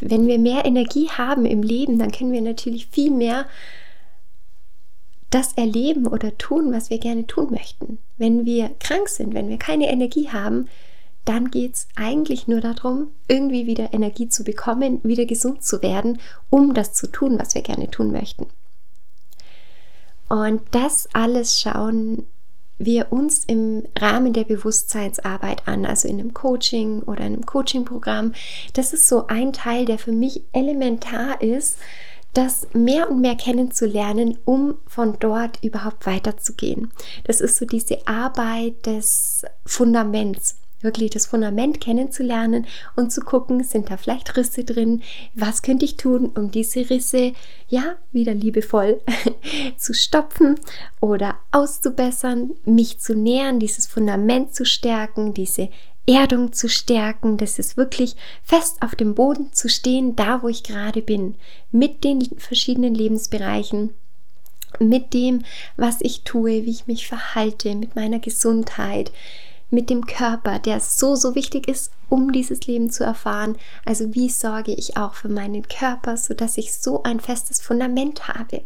Wenn 0.00 0.26
wir 0.26 0.38
mehr 0.38 0.64
Energie 0.64 1.08
haben 1.08 1.46
im 1.46 1.62
Leben, 1.62 1.98
dann 1.98 2.12
können 2.12 2.32
wir 2.32 2.42
natürlich 2.42 2.86
viel 2.86 3.10
mehr 3.10 3.46
das 5.30 5.52
erleben 5.54 6.06
oder 6.06 6.36
tun, 6.38 6.72
was 6.72 6.90
wir 6.90 6.98
gerne 6.98 7.26
tun 7.26 7.48
möchten. 7.50 7.98
Wenn 8.16 8.44
wir 8.44 8.70
krank 8.78 9.08
sind, 9.08 9.34
wenn 9.34 9.48
wir 9.48 9.58
keine 9.58 9.90
Energie 9.90 10.28
haben, 10.30 10.68
dann 11.24 11.50
geht 11.50 11.74
es 11.74 11.88
eigentlich 11.96 12.46
nur 12.46 12.60
darum, 12.60 13.08
irgendwie 13.26 13.66
wieder 13.66 13.92
Energie 13.92 14.28
zu 14.28 14.44
bekommen, 14.44 15.00
wieder 15.02 15.26
gesund 15.26 15.64
zu 15.64 15.82
werden, 15.82 16.20
um 16.50 16.72
das 16.72 16.92
zu 16.92 17.08
tun, 17.08 17.38
was 17.38 17.54
wir 17.54 17.62
gerne 17.62 17.90
tun 17.90 18.12
möchten. 18.12 18.46
Und 20.28 20.62
das 20.70 21.08
alles 21.12 21.60
schauen 21.60 22.26
wir 22.78 23.10
uns 23.10 23.44
im 23.44 23.84
Rahmen 23.98 24.32
der 24.32 24.44
Bewusstseinsarbeit 24.44 25.66
an, 25.66 25.86
also 25.86 26.08
in 26.08 26.20
einem 26.20 26.34
Coaching 26.34 27.02
oder 27.02 27.24
einem 27.24 27.46
Coaching-Programm. 27.46 28.34
Das 28.74 28.92
ist 28.92 29.08
so 29.08 29.28
ein 29.28 29.52
Teil, 29.52 29.86
der 29.86 29.98
für 29.98 30.12
mich 30.12 30.42
elementar 30.52 31.40
ist, 31.40 31.78
das 32.36 32.68
mehr 32.72 33.10
und 33.10 33.20
mehr 33.20 33.36
kennenzulernen, 33.36 34.38
um 34.44 34.74
von 34.86 35.16
dort 35.18 35.62
überhaupt 35.62 36.06
weiterzugehen. 36.06 36.92
Das 37.24 37.40
ist 37.40 37.56
so 37.56 37.64
diese 37.64 38.06
Arbeit 38.06 38.86
des 38.86 39.44
Fundaments 39.64 40.56
wirklich 40.82 41.10
das 41.10 41.26
Fundament 41.26 41.80
kennenzulernen 41.80 42.66
und 42.94 43.10
zu 43.10 43.20
gucken, 43.22 43.64
sind 43.64 43.90
da 43.90 43.96
vielleicht 43.96 44.36
Risse 44.36 44.62
drin? 44.62 45.02
Was 45.34 45.62
könnte 45.62 45.84
ich 45.84 45.96
tun, 45.96 46.26
um 46.34 46.50
diese 46.50 46.90
Risse, 46.90 47.32
ja, 47.68 47.96
wieder 48.12 48.34
liebevoll 48.34 49.00
zu 49.78 49.94
stopfen 49.94 50.56
oder 51.00 51.36
auszubessern, 51.50 52.52
mich 52.64 53.00
zu 53.00 53.14
nähern, 53.14 53.58
dieses 53.58 53.86
Fundament 53.86 54.54
zu 54.54 54.64
stärken, 54.64 55.32
diese 55.34 55.70
Erdung 56.06 56.52
zu 56.52 56.68
stärken, 56.68 57.36
das 57.36 57.58
ist 57.58 57.76
wirklich 57.76 58.14
fest 58.42 58.76
auf 58.80 58.94
dem 58.94 59.14
Boden 59.14 59.52
zu 59.52 59.68
stehen, 59.68 60.14
da 60.14 60.42
wo 60.42 60.48
ich 60.48 60.62
gerade 60.62 61.02
bin, 61.02 61.34
mit 61.72 62.04
den 62.04 62.22
verschiedenen 62.38 62.94
Lebensbereichen, 62.94 63.92
mit 64.78 65.14
dem, 65.14 65.44
was 65.76 65.96
ich 66.00 66.22
tue, 66.22 66.64
wie 66.64 66.70
ich 66.70 66.86
mich 66.86 67.08
verhalte, 67.08 67.74
mit 67.74 67.96
meiner 67.96 68.20
Gesundheit, 68.20 69.10
mit 69.70 69.90
dem 69.90 70.06
Körper, 70.06 70.60
der 70.60 70.78
so, 70.78 71.16
so 71.16 71.34
wichtig 71.34 71.66
ist, 71.66 71.90
um 72.08 72.30
dieses 72.30 72.66
Leben 72.66 72.90
zu 72.90 73.02
erfahren. 73.02 73.56
Also 73.84 74.14
wie 74.14 74.28
sorge 74.28 74.72
ich 74.72 74.96
auch 74.96 75.14
für 75.14 75.28
meinen 75.28 75.66
Körper, 75.66 76.16
sodass 76.16 76.56
ich 76.56 76.72
so 76.78 77.02
ein 77.02 77.18
festes 77.18 77.60
Fundament 77.60 78.28
habe? 78.28 78.62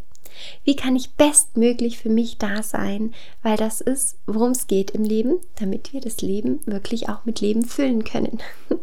Wie 0.64 0.76
kann 0.76 0.96
ich 0.96 1.14
bestmöglich 1.14 1.98
für 1.98 2.08
mich 2.08 2.38
da 2.38 2.62
sein? 2.62 3.14
Weil 3.42 3.56
das 3.56 3.80
ist, 3.80 4.18
worum 4.26 4.50
es 4.50 4.66
geht 4.66 4.90
im 4.92 5.04
Leben, 5.04 5.38
damit 5.58 5.92
wir 5.92 6.00
das 6.00 6.20
Leben 6.20 6.60
wirklich 6.66 7.08
auch 7.08 7.24
mit 7.24 7.40
Leben 7.40 7.64
füllen 7.64 8.04
können. 8.04 8.38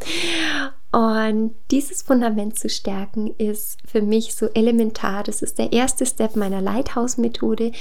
Und 0.92 1.54
dieses 1.70 2.02
Fundament 2.02 2.58
zu 2.58 2.70
stärken 2.70 3.36
ist 3.38 3.78
für 3.86 4.02
mich 4.02 4.36
so 4.36 4.48
elementar. 4.54 5.24
Das 5.24 5.42
ist 5.42 5.60
der 5.60 5.74
erste 5.74 6.06
Step 6.06 6.36
meiner 6.36 6.62
Lighthouse-Methode. 6.62 7.72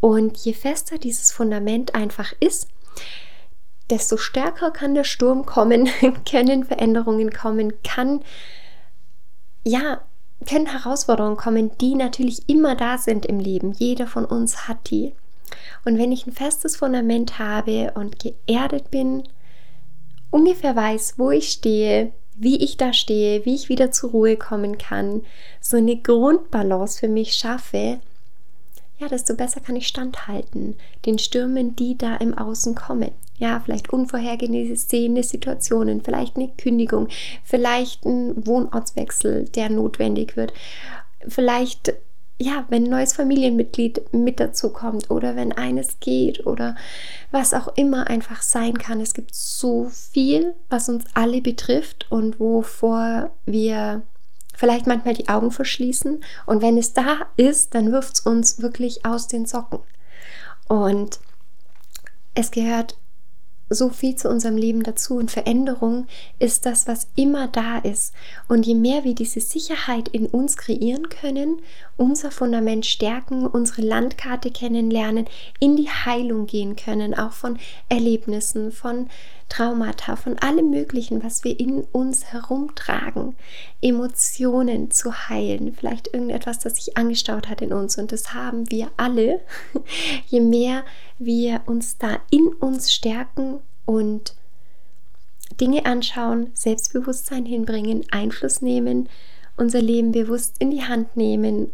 Und 0.00 0.36
je 0.38 0.52
fester 0.52 0.98
dieses 0.98 1.30
Fundament 1.30 1.94
einfach 1.94 2.32
ist, 2.40 2.68
desto 3.88 4.16
stärker 4.16 4.72
kann 4.72 4.94
der 4.94 5.04
Sturm 5.04 5.46
kommen, 5.46 5.88
können 6.30 6.64
Veränderungen 6.64 7.32
kommen, 7.32 7.82
kann, 7.82 8.22
ja, 9.64 10.02
können 10.46 10.66
Herausforderungen 10.66 11.36
kommen, 11.36 11.70
die 11.78 11.94
natürlich 11.94 12.48
immer 12.48 12.74
da 12.76 12.98
sind 12.98 13.26
im 13.26 13.38
Leben. 13.38 13.72
Jeder 13.72 14.06
von 14.06 14.24
uns 14.24 14.68
hat 14.68 14.90
die. 14.90 15.12
Und 15.84 15.98
wenn 15.98 16.12
ich 16.12 16.26
ein 16.26 16.32
festes 16.32 16.76
Fundament 16.76 17.38
habe 17.38 17.92
und 17.94 18.18
geerdet 18.18 18.90
bin, 18.90 19.24
ungefähr 20.30 20.74
weiß, 20.74 21.14
wo 21.18 21.30
ich 21.30 21.48
stehe, 21.50 22.12
wie 22.34 22.62
ich 22.62 22.76
da 22.76 22.92
stehe, 22.92 23.44
wie 23.44 23.54
ich 23.54 23.68
wieder 23.68 23.90
zur 23.90 24.10
Ruhe 24.10 24.36
kommen 24.36 24.78
kann, 24.78 25.22
so 25.60 25.76
eine 25.76 25.96
Grundbalance 25.96 27.00
für 27.00 27.08
mich 27.08 27.34
schaffe, 27.34 27.98
ja, 28.98 29.08
desto 29.08 29.34
besser 29.34 29.60
kann 29.60 29.76
ich 29.76 29.88
standhalten 29.88 30.76
den 31.04 31.18
Stürmen, 31.18 31.76
die 31.76 31.98
da 31.98 32.16
im 32.16 32.36
Außen 32.36 32.74
kommen. 32.74 33.12
Ja, 33.38 33.60
vielleicht 33.60 33.90
unvorhergesehene 33.90 35.22
Situationen, 35.22 36.02
vielleicht 36.02 36.36
eine 36.36 36.48
Kündigung, 36.48 37.08
vielleicht 37.44 38.04
ein 38.06 38.46
Wohnortswechsel, 38.46 39.44
der 39.50 39.68
notwendig 39.68 40.36
wird. 40.36 40.54
Vielleicht, 41.28 41.92
ja, 42.38 42.64
wenn 42.70 42.84
ein 42.84 42.90
neues 42.90 43.12
Familienmitglied 43.12 44.14
mit 44.14 44.40
dazu 44.40 44.70
kommt 44.70 45.10
oder 45.10 45.36
wenn 45.36 45.52
eines 45.52 46.00
geht 46.00 46.46
oder 46.46 46.76
was 47.30 47.52
auch 47.52 47.68
immer 47.76 48.08
einfach 48.08 48.40
sein 48.40 48.78
kann. 48.78 49.00
Es 49.00 49.12
gibt 49.12 49.34
so 49.34 49.90
viel, 49.90 50.54
was 50.70 50.88
uns 50.88 51.04
alle 51.12 51.42
betrifft 51.42 52.06
und 52.10 52.40
wovor 52.40 53.30
wir 53.44 54.02
vielleicht 54.54 54.86
manchmal 54.86 55.14
die 55.14 55.28
Augen 55.28 55.50
verschließen. 55.50 56.24
Und 56.46 56.62
wenn 56.62 56.78
es 56.78 56.94
da 56.94 57.26
ist, 57.36 57.74
dann 57.74 57.92
wirft 57.92 58.14
es 58.14 58.20
uns 58.20 58.62
wirklich 58.62 59.04
aus 59.04 59.28
den 59.28 59.44
Socken. 59.44 59.80
Und 60.68 61.20
es 62.34 62.50
gehört 62.50 62.96
so 63.68 63.88
viel 63.88 64.14
zu 64.16 64.28
unserem 64.28 64.56
Leben 64.56 64.82
dazu 64.82 65.16
und 65.16 65.30
Veränderung 65.30 66.06
ist 66.38 66.66
das, 66.66 66.86
was 66.86 67.08
immer 67.16 67.48
da 67.48 67.78
ist. 67.78 68.14
Und 68.48 68.66
je 68.66 68.74
mehr 68.74 69.04
wir 69.04 69.14
diese 69.14 69.40
Sicherheit 69.40 70.08
in 70.08 70.26
uns 70.26 70.56
kreieren 70.56 71.08
können, 71.08 71.60
unser 71.96 72.30
Fundament 72.30 72.86
stärken, 72.86 73.46
unsere 73.46 73.82
Landkarte 73.82 74.50
kennenlernen, 74.50 75.26
in 75.58 75.76
die 75.76 75.88
Heilung 75.88 76.46
gehen 76.46 76.76
können, 76.76 77.14
auch 77.14 77.32
von 77.32 77.58
Erlebnissen, 77.88 78.70
von 78.70 79.08
Traumata, 79.48 80.16
von 80.16 80.38
allem 80.38 80.70
Möglichen, 80.70 81.22
was 81.22 81.44
wir 81.44 81.58
in 81.58 81.82
uns 81.84 82.32
herumtragen, 82.32 83.36
Emotionen 83.80 84.90
zu 84.90 85.28
heilen, 85.28 85.72
vielleicht 85.72 86.12
irgendetwas, 86.12 86.58
das 86.58 86.76
sich 86.76 86.96
angestaut 86.96 87.48
hat 87.48 87.62
in 87.62 87.72
uns 87.72 87.96
und 87.96 88.12
das 88.12 88.34
haben 88.34 88.70
wir 88.70 88.90
alle. 88.96 89.40
je 90.26 90.40
mehr 90.40 90.84
wir 91.18 91.62
uns 91.66 91.96
da 91.96 92.18
in 92.30 92.48
uns 92.48 92.92
stärken 92.92 93.60
und 93.84 94.34
Dinge 95.60 95.86
anschauen, 95.86 96.50
Selbstbewusstsein 96.54 97.46
hinbringen, 97.46 98.04
Einfluss 98.10 98.60
nehmen, 98.60 99.08
unser 99.56 99.80
Leben 99.80 100.12
bewusst 100.12 100.56
in 100.58 100.70
die 100.70 100.84
Hand 100.84 101.16
nehmen, 101.16 101.70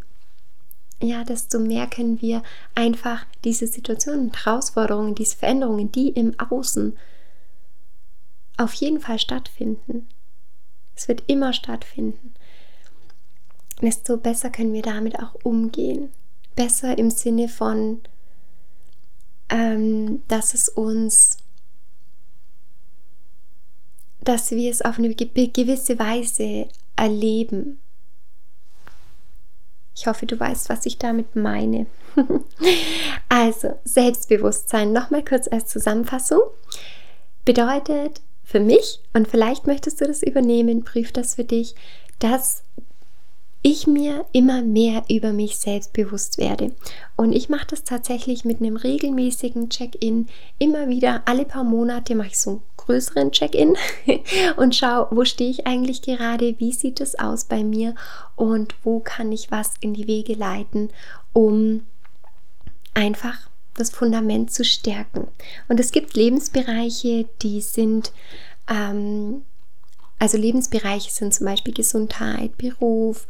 ja, 1.03 1.25
desto 1.25 1.59
mehr 1.59 1.89
können 1.89 2.21
wir 2.21 2.43
einfach 2.77 3.27
diese 3.45 3.67
Situationen, 3.67 4.31
Herausforderungen, 4.33 5.17
diese 5.17 5.37
Veränderungen, 5.37 5.91
die 5.91 6.11
im 6.11 6.39
Außen 6.39 6.97
auf 8.57 8.75
jeden 8.75 9.01
Fall 9.01 9.19
stattfinden. 9.19 10.09
Es 10.95 11.09
wird 11.09 11.25
immer 11.27 11.53
stattfinden. 11.53 12.35
Desto 13.81 14.17
besser 14.17 14.51
können 14.51 14.73
wir 14.73 14.83
damit 14.83 15.19
auch 15.19 15.35
umgehen. 15.43 16.11
Besser 16.55 16.97
im 16.99 17.11
Sinne 17.11 17.49
von, 17.49 18.01
ähm, 19.49 20.23
dass 20.29 20.55
es 20.55 20.69
uns, 20.69 21.39
dass 24.21 24.51
wir 24.53 24.71
es 24.71 24.83
auf 24.83 24.99
eine 24.99 25.15
gewisse 25.15 25.99
Weise 25.99 26.69
erleben. 26.95 27.81
Ich 29.95 30.07
hoffe, 30.07 30.27
du 30.27 30.39
weißt, 30.39 30.69
was 30.69 30.87
ich 30.87 30.99
damit 30.99 31.35
meine. 31.35 31.87
also, 33.29 33.79
Selbstbewusstsein, 33.85 34.93
nochmal 34.93 35.25
kurz 35.25 35.49
als 35.49 35.67
Zusammenfassung, 35.67 36.41
bedeutet 37.45 38.21
für 38.53 38.61
mich, 38.61 39.01
und 39.15 39.27
vielleicht 39.27 39.67
möchtest 39.67 40.03
du 40.03 40.07
das 40.07 40.23
übernehmen, 40.23 40.85
prüf 40.85 41.11
das 41.11 41.37
für 41.37 41.45
dich, 41.45 41.75
dass 42.19 42.63
ich 43.63 43.87
mir 43.87 44.27
immer 44.33 44.61
mehr 44.61 45.05
über 45.09 45.33
mich 45.33 45.57
selbst 45.57 45.95
bewusst 45.95 46.37
werde. 46.37 46.73
Und 47.17 47.33
ich 47.33 47.49
mache 47.49 47.69
das 47.69 47.85
tatsächlich 47.85 48.45
mit 48.45 48.61
einem 48.61 48.77
regelmäßigen 48.77 49.71
Check-in. 49.71 50.29
Immer 50.59 50.91
wieder, 50.91 51.23
alle 51.25 51.47
paar 51.47 51.65
Monate 51.65 52.15
mache 52.15 52.29
ich 52.29 52.39
so 52.39 52.51
ein 52.51 52.63
größeren 52.77 53.33
Check-in 53.33 53.75
und 54.59 54.75
schau, 54.75 55.07
wo 55.11 55.25
stehe 55.25 55.51
ich 55.51 55.67
eigentlich 55.67 56.03
gerade, 56.03 56.55
wie 56.59 56.73
sieht 56.73 57.01
es 57.01 57.19
aus 57.19 57.47
bei 57.47 57.65
mir 57.65 57.95
und 58.37 58.75
wo 58.83 59.01
kann 59.01 59.33
ich 59.33 59.51
was 59.51 59.77
in 59.81 59.95
die 59.95 60.09
Wege 60.09 60.35
leiten, 60.35 60.91
um 61.33 61.87
einfach 62.93 63.49
das 63.77 63.91
Fundament 63.91 64.53
zu 64.53 64.65
stärken. 64.65 65.29
Und 65.69 65.81
es 65.81 65.93
gibt 65.93 66.15
Lebensbereiche, 66.15 67.27
die 67.43 67.61
sind 67.61 68.13
ähm, 68.69 69.43
also 70.23 70.39
Lebensbereiche 70.39 71.11
sind 71.11 71.35
zum 71.35 71.47
Beispiel 71.47 71.75
Gesundheit, 71.75 72.57
Beruf, 72.57 73.27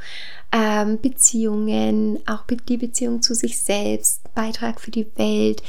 ähm, 0.52 1.00
Beziehungen, 1.00 2.18
auch 2.26 2.44
die 2.68 2.76
Beziehung 2.76 3.22
zu 3.22 3.34
sich 3.34 3.62
selbst, 3.62 4.20
Beitrag 4.34 4.78
für 4.78 4.90
die 4.90 5.06
Welt, 5.16 5.62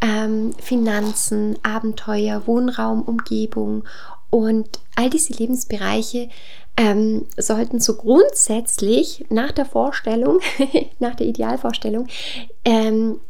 ähm, 0.00 0.54
Finanzen, 0.54 1.58
Abenteuer, 1.62 2.46
Wohnraum, 2.46 3.02
Umgebung 3.02 3.84
und 4.30 4.80
all 4.96 5.10
diese 5.10 5.34
Lebensbereiche 5.34 6.30
ähm, 6.78 7.26
sollten 7.36 7.78
so 7.78 7.96
grundsätzlich 7.96 9.26
nach 9.28 9.52
der 9.52 9.66
Vorstellung, 9.66 10.40
nach 10.98 11.14
der 11.14 11.26
Idealvorstellung, 11.26 12.06
ähm, 12.64 13.20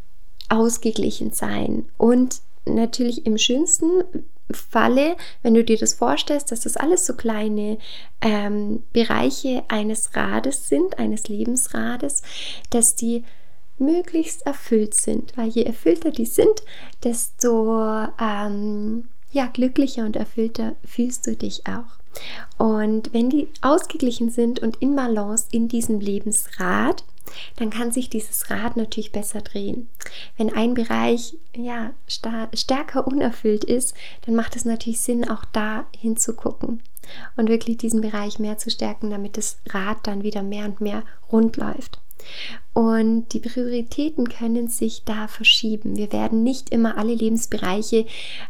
ausgeglichen 0.51 1.33
sein. 1.33 1.89
Und 1.97 2.41
natürlich 2.67 3.27
im 3.27 3.39
schönsten 3.39 4.05
Falle, 4.51 5.17
wenn 5.43 5.55
du 5.55 5.65
dir 5.65 5.79
das 5.79 5.95
vorstellst, 5.95 6.51
dass 6.51 6.61
das 6.61 6.77
alles 6.77 7.07
so 7.07 7.15
kleine 7.15 7.79
ähm, 8.21 8.83
Bereiche 8.93 9.65
eines 9.69 10.15
Rades 10.17 10.69
sind, 10.69 10.99
eines 10.99 11.29
Lebensrades, 11.29 12.23
dass 12.71 12.97
die 12.97 13.25
möglichst 13.79 14.45
erfüllt 14.47 14.95
sind, 14.95 15.37
weil 15.37 15.49
je 15.49 15.63
erfüllter 15.63 16.11
die 16.11 16.27
sind, 16.27 16.63
desto 17.03 18.07
ähm, 18.21 19.09
ja, 19.33 19.47
glücklicher 19.47 20.05
und 20.05 20.17
erfüllter 20.17 20.75
fühlst 20.85 21.27
du 21.27 21.37
dich 21.37 21.67
auch. 21.67 22.00
Und 22.59 23.13
wenn 23.13 23.31
die 23.31 23.49
ausgeglichen 23.63 24.31
sind 24.31 24.61
und 24.61 24.77
in 24.77 24.97
Balance 24.97 25.47
in 25.51 25.69
diesem 25.69 26.01
Lebensrad, 26.01 27.05
dann 27.57 27.71
kann 27.71 27.93
sich 27.93 28.11
dieses 28.11 28.51
Rad 28.51 28.77
natürlich 28.77 29.13
besser 29.13 29.41
drehen. 29.41 29.89
Wenn 30.37 30.53
ein 30.53 30.75
Bereich 30.75 31.37
ja, 31.55 31.93
stärker 32.07 33.07
unerfüllt 33.07 33.65
ist, 33.65 33.95
dann 34.27 34.35
macht 34.35 34.57
es 34.57 34.65
natürlich 34.65 35.01
Sinn, 35.01 35.29
auch 35.29 35.45
da 35.53 35.87
hinzugucken 35.97 36.83
und 37.37 37.49
wirklich 37.49 37.79
diesen 37.79 38.01
Bereich 38.01 38.39
mehr 38.39 38.59
zu 38.59 38.71
stärken, 38.71 39.11
damit 39.11 39.37
das 39.37 39.59
Rad 39.69 39.99
dann 40.05 40.23
wieder 40.23 40.43
mehr 40.43 40.65
und 40.65 40.81
mehr 40.81 41.03
rund 41.31 41.57
läuft. 41.57 42.01
Und 42.75 43.33
die 43.33 43.41
Prioritäten 43.41 44.29
können 44.29 44.69
sich 44.69 45.05
da 45.05 45.27
verschieben. 45.27 45.97
Wir 45.97 46.13
werden 46.13 46.43
nicht 46.43 46.71
immer 46.71 46.99
alle 46.99 47.15
Lebensbereiche 47.15 48.07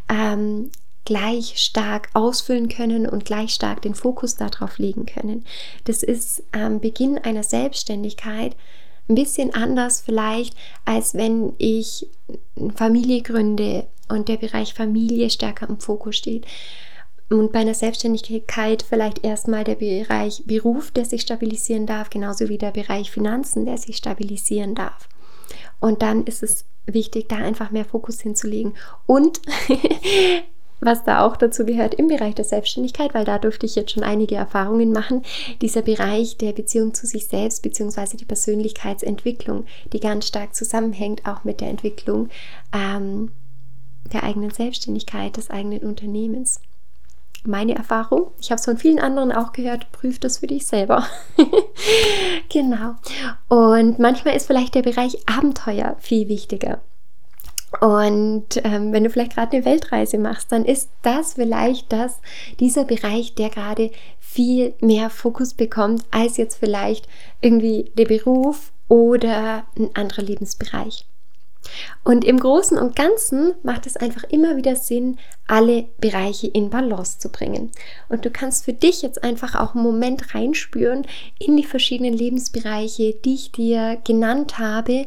ähm, 0.08 0.70
gleich 1.04 1.58
stark 1.58 2.08
ausfüllen 2.14 2.68
können 2.68 3.06
und 3.06 3.24
gleich 3.24 3.52
stark 3.52 3.82
den 3.82 3.94
Fokus 3.94 4.36
darauf 4.36 4.78
legen 4.78 5.06
können. 5.06 5.44
Das 5.84 6.02
ist 6.02 6.42
am 6.52 6.80
Beginn 6.80 7.18
einer 7.18 7.42
Selbstständigkeit 7.42 8.56
ein 9.08 9.14
bisschen 9.16 9.54
anders 9.54 10.00
vielleicht, 10.00 10.54
als 10.84 11.14
wenn 11.14 11.54
ich 11.58 12.06
Familie 12.74 13.22
gründe 13.22 13.86
und 14.08 14.28
der 14.28 14.36
Bereich 14.36 14.74
Familie 14.74 15.30
stärker 15.30 15.68
im 15.68 15.80
Fokus 15.80 16.16
steht. 16.16 16.46
Und 17.28 17.52
bei 17.52 17.60
einer 17.60 17.74
Selbstständigkeit 17.74 18.82
vielleicht 18.82 19.24
erstmal 19.24 19.62
der 19.62 19.76
Bereich 19.76 20.42
Beruf, 20.46 20.90
der 20.90 21.04
sich 21.04 21.22
stabilisieren 21.22 21.86
darf, 21.86 22.10
genauso 22.10 22.48
wie 22.48 22.58
der 22.58 22.72
Bereich 22.72 23.10
Finanzen, 23.10 23.66
der 23.66 23.78
sich 23.78 23.96
stabilisieren 23.96 24.74
darf. 24.74 25.08
Und 25.78 26.02
dann 26.02 26.24
ist 26.24 26.42
es 26.42 26.64
wichtig, 26.86 27.28
da 27.28 27.36
einfach 27.36 27.70
mehr 27.70 27.84
Fokus 27.84 28.20
hinzulegen. 28.20 28.74
Und 29.06 29.40
was 30.80 31.04
da 31.04 31.24
auch 31.24 31.36
dazu 31.36 31.64
gehört 31.64 31.94
im 31.94 32.08
Bereich 32.08 32.34
der 32.34 32.44
Selbstständigkeit, 32.44 33.14
weil 33.14 33.24
da 33.24 33.38
durfte 33.38 33.66
ich 33.66 33.74
jetzt 33.74 33.92
schon 33.92 34.02
einige 34.02 34.34
Erfahrungen 34.34 34.92
machen, 34.92 35.22
dieser 35.60 35.82
Bereich 35.82 36.36
der 36.38 36.52
Beziehung 36.52 36.94
zu 36.94 37.06
sich 37.06 37.26
selbst 37.26 37.62
bzw. 37.62 38.16
die 38.16 38.24
Persönlichkeitsentwicklung, 38.24 39.66
die 39.92 40.00
ganz 40.00 40.26
stark 40.26 40.54
zusammenhängt 40.54 41.26
auch 41.26 41.44
mit 41.44 41.60
der 41.60 41.68
Entwicklung 41.68 42.28
ähm, 42.72 43.32
der 44.12 44.24
eigenen 44.24 44.50
Selbstständigkeit, 44.50 45.36
des 45.36 45.50
eigenen 45.50 45.80
Unternehmens. 45.80 46.60
Meine 47.44 47.74
Erfahrung, 47.74 48.32
ich 48.38 48.50
habe 48.50 48.58
es 48.58 48.66
von 48.66 48.76
vielen 48.76 48.98
anderen 48.98 49.32
auch 49.32 49.52
gehört, 49.52 49.90
prüf 49.92 50.18
das 50.18 50.38
für 50.38 50.46
dich 50.46 50.66
selber. 50.66 51.06
genau. 52.50 52.96
Und 53.48 53.98
manchmal 53.98 54.36
ist 54.36 54.46
vielleicht 54.46 54.74
der 54.74 54.82
Bereich 54.82 55.16
Abenteuer 55.26 55.96
viel 56.00 56.28
wichtiger. 56.28 56.82
Und 57.80 58.60
ähm, 58.64 58.92
wenn 58.92 59.04
du 59.04 59.10
vielleicht 59.10 59.34
gerade 59.34 59.56
eine 59.56 59.64
Weltreise 59.64 60.18
machst, 60.18 60.50
dann 60.50 60.64
ist 60.64 60.90
das 61.02 61.34
vielleicht 61.34 61.92
das, 61.92 62.20
dieser 62.58 62.84
Bereich, 62.84 63.34
der 63.36 63.48
gerade 63.48 63.90
viel 64.18 64.74
mehr 64.80 65.08
Fokus 65.08 65.54
bekommt, 65.54 66.04
als 66.10 66.36
jetzt 66.36 66.56
vielleicht 66.56 67.08
irgendwie 67.40 67.92
der 67.96 68.06
Beruf 68.06 68.72
oder 68.88 69.66
ein 69.78 69.90
anderer 69.94 70.22
Lebensbereich. 70.22 71.06
Und 72.02 72.24
im 72.24 72.40
Großen 72.40 72.78
und 72.78 72.96
Ganzen 72.96 73.54
macht 73.62 73.86
es 73.86 73.96
einfach 73.96 74.24
immer 74.24 74.56
wieder 74.56 74.76
Sinn, 74.76 75.18
alle 75.46 75.84
Bereiche 75.98 76.46
in 76.48 76.70
Balance 76.70 77.18
zu 77.18 77.28
bringen. 77.28 77.70
Und 78.08 78.24
du 78.24 78.30
kannst 78.30 78.64
für 78.64 78.72
dich 78.72 79.02
jetzt 79.02 79.22
einfach 79.22 79.54
auch 79.54 79.74
einen 79.74 79.84
Moment 79.84 80.34
reinspüren 80.34 81.06
in 81.38 81.56
die 81.56 81.64
verschiedenen 81.64 82.14
Lebensbereiche, 82.14 83.14
die 83.24 83.34
ich 83.34 83.52
dir 83.52 84.00
genannt 84.04 84.58
habe 84.58 85.06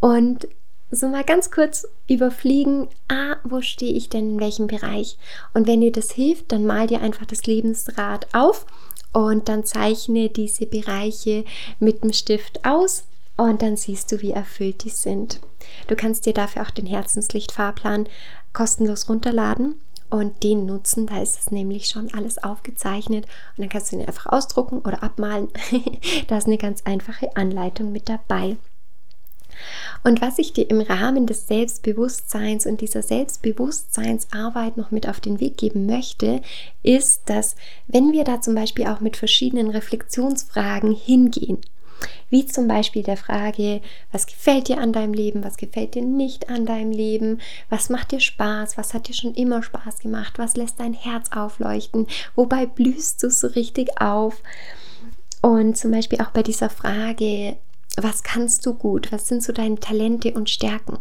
und 0.00 0.46
so 0.94 1.08
mal 1.08 1.24
ganz 1.24 1.50
kurz 1.50 1.86
überfliegen, 2.08 2.88
ah, 3.08 3.36
wo 3.44 3.60
stehe 3.60 3.94
ich 3.94 4.08
denn 4.08 4.34
in 4.34 4.40
welchem 4.40 4.66
Bereich? 4.66 5.18
Und 5.52 5.66
wenn 5.66 5.80
dir 5.80 5.92
das 5.92 6.12
hilft, 6.12 6.52
dann 6.52 6.66
mal 6.66 6.86
dir 6.86 7.00
einfach 7.00 7.26
das 7.26 7.46
Lebensrad 7.46 8.26
auf 8.34 8.66
und 9.12 9.48
dann 9.48 9.64
zeichne 9.64 10.28
diese 10.28 10.66
Bereiche 10.66 11.44
mit 11.78 12.02
dem 12.02 12.12
Stift 12.12 12.64
aus 12.64 13.04
und 13.36 13.62
dann 13.62 13.76
siehst 13.76 14.12
du, 14.12 14.20
wie 14.22 14.32
erfüllt 14.32 14.84
die 14.84 14.90
sind. 14.90 15.40
Du 15.86 15.96
kannst 15.96 16.26
dir 16.26 16.34
dafür 16.34 16.62
auch 16.62 16.70
den 16.70 16.86
Herzenslichtfahrplan 16.86 18.08
kostenlos 18.52 19.08
runterladen 19.08 19.80
und 20.10 20.42
den 20.42 20.66
nutzen. 20.66 21.06
Da 21.06 21.20
ist 21.22 21.40
es 21.40 21.50
nämlich 21.50 21.88
schon 21.88 22.12
alles 22.14 22.42
aufgezeichnet 22.42 23.26
und 23.56 23.62
dann 23.62 23.68
kannst 23.68 23.90
du 23.90 23.96
ihn 23.96 24.06
einfach 24.06 24.26
ausdrucken 24.26 24.78
oder 24.80 25.02
abmalen. 25.02 25.48
da 26.28 26.38
ist 26.38 26.46
eine 26.46 26.58
ganz 26.58 26.82
einfache 26.84 27.36
Anleitung 27.36 27.90
mit 27.92 28.08
dabei. 28.08 28.56
Und 30.06 30.20
was 30.20 30.38
ich 30.38 30.52
dir 30.52 30.68
im 30.68 30.82
Rahmen 30.82 31.26
des 31.26 31.46
Selbstbewusstseins 31.46 32.66
und 32.66 32.82
dieser 32.82 33.02
Selbstbewusstseinsarbeit 33.02 34.76
noch 34.76 34.90
mit 34.90 35.08
auf 35.08 35.18
den 35.18 35.40
Weg 35.40 35.56
geben 35.56 35.86
möchte, 35.86 36.42
ist, 36.82 37.22
dass 37.24 37.56
wenn 37.88 38.12
wir 38.12 38.24
da 38.24 38.42
zum 38.42 38.54
Beispiel 38.54 38.86
auch 38.86 39.00
mit 39.00 39.16
verschiedenen 39.16 39.70
Reflexionsfragen 39.70 40.94
hingehen, 40.94 41.58
wie 42.28 42.44
zum 42.44 42.68
Beispiel 42.68 43.02
der 43.02 43.16
Frage, 43.16 43.80
was 44.12 44.26
gefällt 44.26 44.68
dir 44.68 44.76
an 44.76 44.92
deinem 44.92 45.14
Leben, 45.14 45.42
was 45.42 45.56
gefällt 45.56 45.94
dir 45.94 46.02
nicht 46.02 46.50
an 46.50 46.66
deinem 46.66 46.90
Leben, 46.90 47.40
was 47.70 47.88
macht 47.88 48.12
dir 48.12 48.20
Spaß, 48.20 48.76
was 48.76 48.92
hat 48.92 49.08
dir 49.08 49.14
schon 49.14 49.34
immer 49.34 49.62
Spaß 49.62 50.00
gemacht, 50.00 50.34
was 50.36 50.54
lässt 50.54 50.80
dein 50.80 50.92
Herz 50.92 51.30
aufleuchten, 51.34 52.06
wobei 52.34 52.66
blühst 52.66 53.22
du 53.22 53.30
so 53.30 53.46
richtig 53.46 54.02
auf. 54.02 54.42
Und 55.40 55.78
zum 55.78 55.90
Beispiel 55.90 56.20
auch 56.20 56.30
bei 56.30 56.42
dieser 56.42 56.68
Frage, 56.68 57.56
was 58.02 58.22
kannst 58.22 58.66
du 58.66 58.74
gut? 58.74 59.12
Was 59.12 59.28
sind 59.28 59.42
so 59.42 59.52
deine 59.52 59.78
Talente 59.78 60.32
und 60.32 60.50
Stärken? 60.50 60.98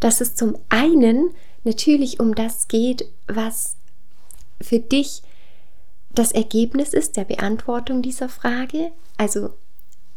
Dass 0.00 0.20
es 0.20 0.34
zum 0.34 0.56
einen 0.68 1.30
natürlich 1.64 2.20
um 2.20 2.34
das 2.34 2.68
geht, 2.68 3.06
was 3.26 3.76
für 4.60 4.78
dich 4.78 5.22
das 6.14 6.32
Ergebnis 6.32 6.94
ist 6.94 7.16
der 7.16 7.24
Beantwortung 7.24 8.00
dieser 8.00 8.28
Frage. 8.28 8.90
Also, 9.16 9.50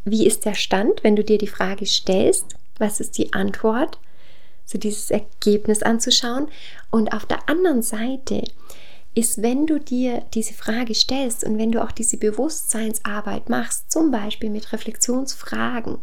wie 0.05 0.25
ist 0.25 0.45
der 0.45 0.53
Stand, 0.53 1.03
wenn 1.03 1.15
du 1.15 1.23
dir 1.23 1.37
die 1.37 1.47
Frage 1.47 1.85
stellst? 1.85 2.55
Was 2.77 2.99
ist 2.99 3.17
die 3.17 3.33
Antwort? 3.33 3.99
So 4.65 4.77
dieses 4.77 5.11
Ergebnis 5.11 5.83
anzuschauen. 5.83 6.47
Und 6.89 7.11
auf 7.11 7.25
der 7.25 7.49
anderen 7.49 7.81
Seite 7.81 8.43
ist, 9.13 9.41
wenn 9.41 9.65
du 9.65 9.79
dir 9.79 10.23
diese 10.33 10.53
Frage 10.53 10.95
stellst 10.95 11.43
und 11.43 11.57
wenn 11.57 11.71
du 11.71 11.83
auch 11.83 11.91
diese 11.91 12.17
Bewusstseinsarbeit 12.17 13.49
machst, 13.49 13.91
zum 13.91 14.11
Beispiel 14.11 14.49
mit 14.49 14.71
Reflexionsfragen, 14.71 15.97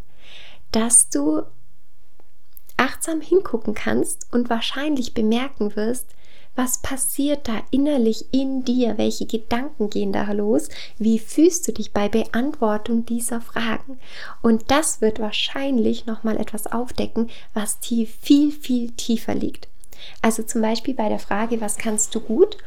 dass 0.76 1.08
du 1.08 1.42
achtsam 2.76 3.22
hingucken 3.22 3.72
kannst 3.72 4.26
und 4.30 4.50
wahrscheinlich 4.50 5.14
bemerken 5.14 5.74
wirst, 5.74 6.08
was 6.54 6.82
passiert 6.82 7.48
da 7.48 7.62
innerlich 7.70 8.26
in 8.30 8.62
dir? 8.62 8.98
Welche 8.98 9.24
Gedanken 9.24 9.88
gehen 9.88 10.12
da 10.12 10.30
los? 10.32 10.68
Wie 10.98 11.18
fühlst 11.18 11.66
du 11.66 11.72
dich 11.72 11.94
bei 11.94 12.10
Beantwortung 12.10 13.06
dieser 13.06 13.40
Fragen? 13.40 13.98
Und 14.42 14.70
das 14.70 15.00
wird 15.00 15.18
wahrscheinlich 15.18 16.04
nochmal 16.04 16.36
etwas 16.36 16.66
aufdecken, 16.66 17.30
was 17.54 17.80
tief, 17.80 18.14
viel, 18.20 18.52
viel 18.52 18.90
tiefer 18.90 19.34
liegt. 19.34 19.68
Also 20.20 20.42
zum 20.42 20.60
Beispiel 20.60 20.92
bei 20.92 21.08
der 21.08 21.18
Frage, 21.18 21.62
was 21.62 21.78
kannst 21.78 22.14
du 22.14 22.20
gut? 22.20 22.58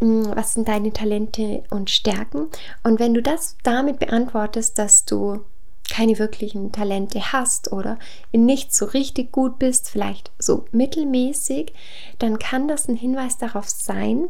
Hm, 0.00 0.34
was 0.34 0.54
sind 0.54 0.68
deine 0.68 0.94
Talente 0.94 1.64
und 1.68 1.90
Stärken? 1.90 2.48
Und 2.82 2.98
wenn 2.98 3.12
du 3.12 3.20
das 3.20 3.58
damit 3.62 3.98
beantwortest, 3.98 4.78
dass 4.78 5.04
du 5.04 5.44
keine 5.90 6.18
wirklichen 6.18 6.70
Talente 6.70 7.32
hast 7.32 7.72
oder 7.72 7.98
in 8.30 8.46
nichts 8.46 8.76
so 8.76 8.84
richtig 8.86 9.32
gut 9.32 9.58
bist, 9.58 9.90
vielleicht 9.90 10.30
so 10.38 10.66
mittelmäßig, 10.70 11.72
dann 12.18 12.38
kann 12.38 12.68
das 12.68 12.88
ein 12.88 12.96
Hinweis 12.96 13.38
darauf 13.38 13.68
sein, 13.68 14.28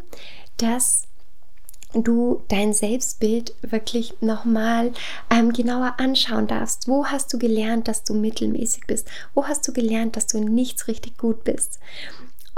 dass 0.56 1.02
du 1.94 2.42
dein 2.48 2.72
Selbstbild 2.72 3.54
wirklich 3.62 4.14
nochmal 4.20 4.92
ähm, 5.30 5.52
genauer 5.52 5.94
anschauen 5.98 6.46
darfst. 6.46 6.86
Wo 6.86 7.06
hast 7.06 7.32
du 7.32 7.38
gelernt, 7.38 7.88
dass 7.88 8.04
du 8.04 8.14
mittelmäßig 8.14 8.86
bist? 8.86 9.08
Wo 9.34 9.46
hast 9.46 9.66
du 9.66 9.72
gelernt, 9.72 10.16
dass 10.16 10.26
du 10.26 10.38
nichts 10.38 10.86
richtig 10.86 11.16
gut 11.16 11.44
bist? 11.44 11.80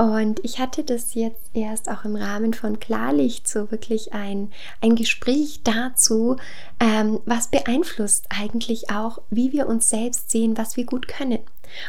Und 0.00 0.40
ich 0.44 0.58
hatte 0.58 0.82
das 0.82 1.12
jetzt 1.12 1.50
erst 1.52 1.90
auch 1.90 2.06
im 2.06 2.16
Rahmen 2.16 2.54
von 2.54 2.80
Klarlicht 2.80 3.46
so 3.46 3.70
wirklich 3.70 4.14
ein, 4.14 4.50
ein 4.80 4.96
Gespräch 4.96 5.60
dazu, 5.62 6.38
ähm, 6.80 7.20
was 7.26 7.48
beeinflusst 7.48 8.24
eigentlich 8.30 8.88
auch, 8.88 9.20
wie 9.28 9.52
wir 9.52 9.66
uns 9.66 9.90
selbst 9.90 10.30
sehen, 10.30 10.56
was 10.56 10.78
wir 10.78 10.86
gut 10.86 11.06
können. 11.06 11.40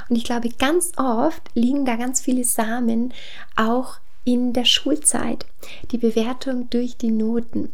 Und 0.09 0.17
ich 0.17 0.25
glaube, 0.25 0.49
ganz 0.49 0.91
oft 0.97 1.41
liegen 1.53 1.85
da 1.85 1.95
ganz 1.95 2.19
viele 2.19 2.43
Samen 2.43 3.13
auch 3.55 3.99
in 4.25 4.51
der 4.51 4.65
Schulzeit. 4.65 5.45
Die 5.91 5.97
Bewertung 5.97 6.69
durch 6.69 6.97
die 6.97 7.11
Noten. 7.11 7.71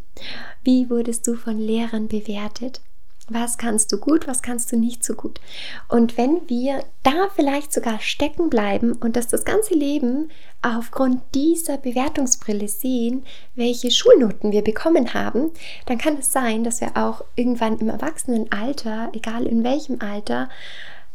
Wie 0.64 0.88
wurdest 0.92 1.26
du 1.26 1.34
von 1.34 1.58
Lehrern 1.58 2.10
bewertet? 2.10 2.82
Was 3.30 3.58
kannst 3.58 3.92
du 3.92 3.98
gut, 3.98 4.26
was 4.26 4.42
kannst 4.42 4.72
du 4.72 4.78
nicht 4.78 5.04
so 5.04 5.14
gut? 5.14 5.42
Und 5.90 6.18
wenn 6.18 6.48
wir 6.48 6.86
da 7.04 7.28
vielleicht 7.36 7.74
sogar 7.74 8.00
stecken 8.00 8.50
bleiben 8.50 8.94
und 8.94 9.18
das 9.18 9.28
das 9.28 9.44
ganze 9.44 9.74
Leben 9.74 10.32
aufgrund 10.62 11.22
dieser 11.36 11.78
Bewertungsbrille 11.78 12.70
sehen, 12.70 13.26
welche 13.54 13.92
Schulnoten 13.92 14.54
wir 14.54 14.64
bekommen 14.64 15.14
haben, 15.14 15.52
dann 15.88 15.98
kann 15.98 16.18
es 16.18 16.32
sein, 16.32 16.64
dass 16.64 16.80
wir 16.80 16.96
auch 16.96 17.22
irgendwann 17.36 17.80
im 17.80 17.90
Erwachsenenalter, 17.90 19.10
egal 19.12 19.46
in 19.46 19.64
welchem 19.66 20.00
Alter, 20.02 20.50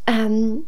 ähm, 0.07 0.67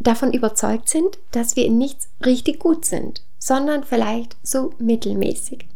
davon 0.00 0.32
überzeugt 0.32 0.88
sind, 0.88 1.18
dass 1.30 1.54
wir 1.54 1.66
in 1.66 1.78
nichts 1.78 2.08
richtig 2.24 2.58
gut 2.58 2.84
sind, 2.84 3.22
sondern 3.38 3.84
vielleicht 3.84 4.36
so 4.42 4.72
mittelmäßig. 4.78 5.66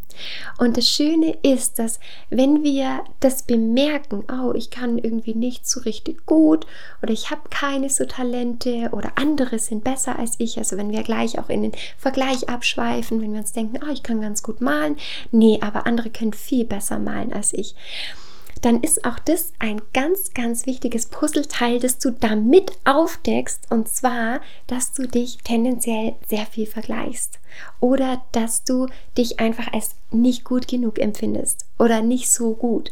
Und 0.59 0.77
das 0.77 0.89
Schöne 0.89 1.37
ist, 1.43 1.79
dass 1.79 2.01
wenn 2.31 2.63
wir 2.63 3.05
das 3.21 3.43
bemerken, 3.43 4.25
oh, 4.31 4.53
ich 4.55 4.71
kann 4.71 4.99
irgendwie 4.99 5.35
nicht 5.35 5.69
so 5.69 5.81
richtig 5.81 6.27
gut 6.27 6.67
oder 7.03 7.13
ich 7.13 7.31
habe 7.31 7.49
keine 7.51 7.91
so 7.91 8.05
Talente 8.05 8.91
oder 8.93 9.13
andere 9.17 9.59
sind 9.59 9.85
besser 9.85 10.19
als 10.19 10.35
ich, 10.39 10.59
also 10.59 10.77
wenn 10.77 10.91
wir 10.91 11.03
gleich 11.03 11.39
auch 11.39 11.49
in 11.49 11.63
den 11.63 11.73
Vergleich 11.97 12.49
abschweifen, 12.49 13.21
wenn 13.21 13.33
wir 13.33 13.41
uns 13.41 13.53
denken, 13.53 13.81
oh, 13.85 13.93
ich 13.93 14.03
kann 14.03 14.21
ganz 14.21 14.43
gut 14.43 14.61
malen, 14.61 14.97
nee, 15.31 15.59
aber 15.61 15.87
andere 15.87 16.11
können 16.11 16.33
viel 16.33 16.65
besser 16.65 16.99
malen 16.99 17.33
als 17.33 17.53
ich 17.53 17.75
dann 18.61 18.81
ist 18.83 19.05
auch 19.05 19.19
das 19.19 19.53
ein 19.59 19.81
ganz, 19.93 20.35
ganz 20.35 20.67
wichtiges 20.67 21.07
Puzzleteil, 21.07 21.79
das 21.79 21.99
du 21.99 22.11
damit 22.11 22.73
aufdeckst. 22.85 23.71
Und 23.71 23.89
zwar, 23.89 24.41
dass 24.67 24.93
du 24.93 25.07
dich 25.07 25.39
tendenziell 25.39 26.17
sehr 26.29 26.47
viel 26.47 26.67
vergleichst. 26.67 27.38
Oder 27.81 28.23
dass 28.33 28.65
du 28.65 28.89
dich 29.17 29.41
einfach 29.41 29.73
als 29.73 29.97
nicht 30.11 30.45
gut 30.45 30.69
genug 30.69 30.99
empfindest 30.99 31.67
oder 31.79 32.03
nicht 32.03 32.31
so 32.31 32.55
gut. 32.55 32.91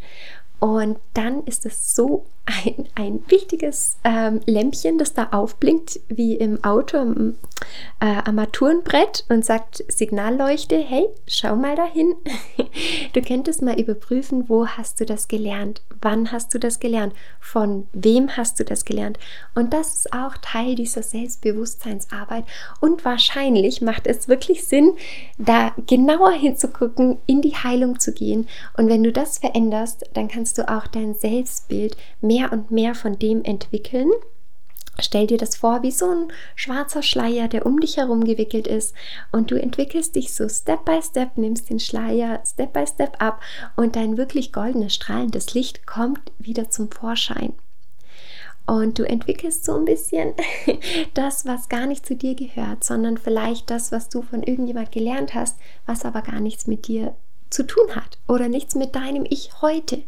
Und 0.58 0.98
dann 1.14 1.44
ist 1.44 1.66
es 1.66 1.94
so 1.94 2.26
ein, 2.46 2.88
ein 2.94 3.24
wichtiges 3.28 3.96
ähm, 4.04 4.40
Lämpchen, 4.46 4.98
das 4.98 5.14
da 5.14 5.28
aufblinkt, 5.32 6.00
wie 6.08 6.34
im 6.34 6.62
Auto 6.62 6.96
am 6.96 7.34
äh, 8.00 8.06
Armaturenbrett 8.06 9.24
und 9.28 9.44
sagt 9.44 9.84
Signalleuchte, 9.88 10.76
hey, 10.78 11.06
schau 11.26 11.56
mal 11.56 11.74
dahin. 11.74 12.14
du 13.12 13.22
könntest 13.22 13.62
mal 13.62 13.78
überprüfen, 13.78 14.48
wo 14.48 14.66
hast 14.66 15.00
du 15.00 15.06
das 15.06 15.26
gelernt? 15.26 15.82
Wann 16.00 16.30
hast 16.30 16.54
du 16.54 16.58
das 16.58 16.78
gelernt? 16.78 17.14
Von 17.40 17.88
wem 17.92 18.36
hast 18.36 18.60
du 18.60 18.64
das 18.64 18.84
gelernt? 18.84 19.18
Und 19.54 19.72
das 19.72 19.94
ist 19.94 20.12
auch 20.12 20.36
Teil 20.40 20.76
dieser 20.76 21.02
Selbstbewusstseinsarbeit. 21.02 22.44
Und 22.80 23.04
wahrscheinlich 23.04 23.82
macht 23.82 24.06
es 24.06 24.28
wirklich 24.28 24.64
Sinn, 24.64 24.92
da 25.38 25.72
genauer 25.86 26.32
hinzugucken, 26.32 27.18
in 27.26 27.42
die 27.42 27.56
Heilung 27.56 27.98
zu 27.98 28.12
gehen. 28.12 28.46
Und 28.76 28.88
wenn 28.88 29.02
du 29.02 29.10
das 29.10 29.38
veränderst, 29.38 30.04
dann 30.14 30.28
kannst 30.28 30.58
du 30.58 30.68
auch 30.68 30.86
dein 30.86 31.14
Selbstbild 31.14 31.96
mehr 32.20 32.35
mehr 32.36 32.52
und 32.52 32.70
mehr 32.70 32.94
von 32.94 33.18
dem 33.18 33.42
entwickeln. 33.44 34.10
Stell 34.98 35.26
dir 35.26 35.36
das 35.36 35.56
vor 35.56 35.82
wie 35.82 35.90
so 35.90 36.10
ein 36.10 36.32
schwarzer 36.54 37.02
Schleier, 37.02 37.48
der 37.48 37.66
um 37.66 37.80
dich 37.80 37.98
herum 37.98 38.24
gewickelt 38.24 38.66
ist 38.66 38.94
und 39.30 39.50
du 39.50 39.60
entwickelst 39.60 40.16
dich 40.16 40.32
so 40.32 40.48
Step 40.48 40.84
by 40.84 41.00
Step, 41.02 41.36
nimmst 41.36 41.68
den 41.68 41.80
Schleier 41.80 42.40
Step 42.46 42.72
by 42.72 42.86
Step 42.86 43.22
ab 43.22 43.40
und 43.76 43.96
dein 43.96 44.16
wirklich 44.16 44.52
goldenes 44.52 44.94
strahlendes 44.94 45.54
Licht 45.54 45.86
kommt 45.86 46.32
wieder 46.38 46.70
zum 46.70 46.90
Vorschein. 46.90 47.52
Und 48.66 48.98
du 48.98 49.04
entwickelst 49.04 49.64
so 49.64 49.76
ein 49.76 49.84
bisschen 49.84 50.34
das, 51.14 51.46
was 51.46 51.68
gar 51.68 51.86
nicht 51.86 52.04
zu 52.04 52.16
dir 52.16 52.34
gehört, 52.34 52.82
sondern 52.82 53.16
vielleicht 53.16 53.70
das, 53.70 53.92
was 53.92 54.08
du 54.08 54.22
von 54.22 54.42
irgendjemand 54.42 54.92
gelernt 54.92 55.34
hast, 55.34 55.58
was 55.84 56.04
aber 56.04 56.22
gar 56.22 56.40
nichts 56.40 56.66
mit 56.66 56.88
dir 56.88 57.14
zu 57.48 57.66
tun 57.66 57.94
hat 57.94 58.18
oder 58.26 58.48
nichts 58.48 58.74
mit 58.74 58.94
deinem 58.96 59.24
Ich 59.28 59.60
heute. 59.62 60.02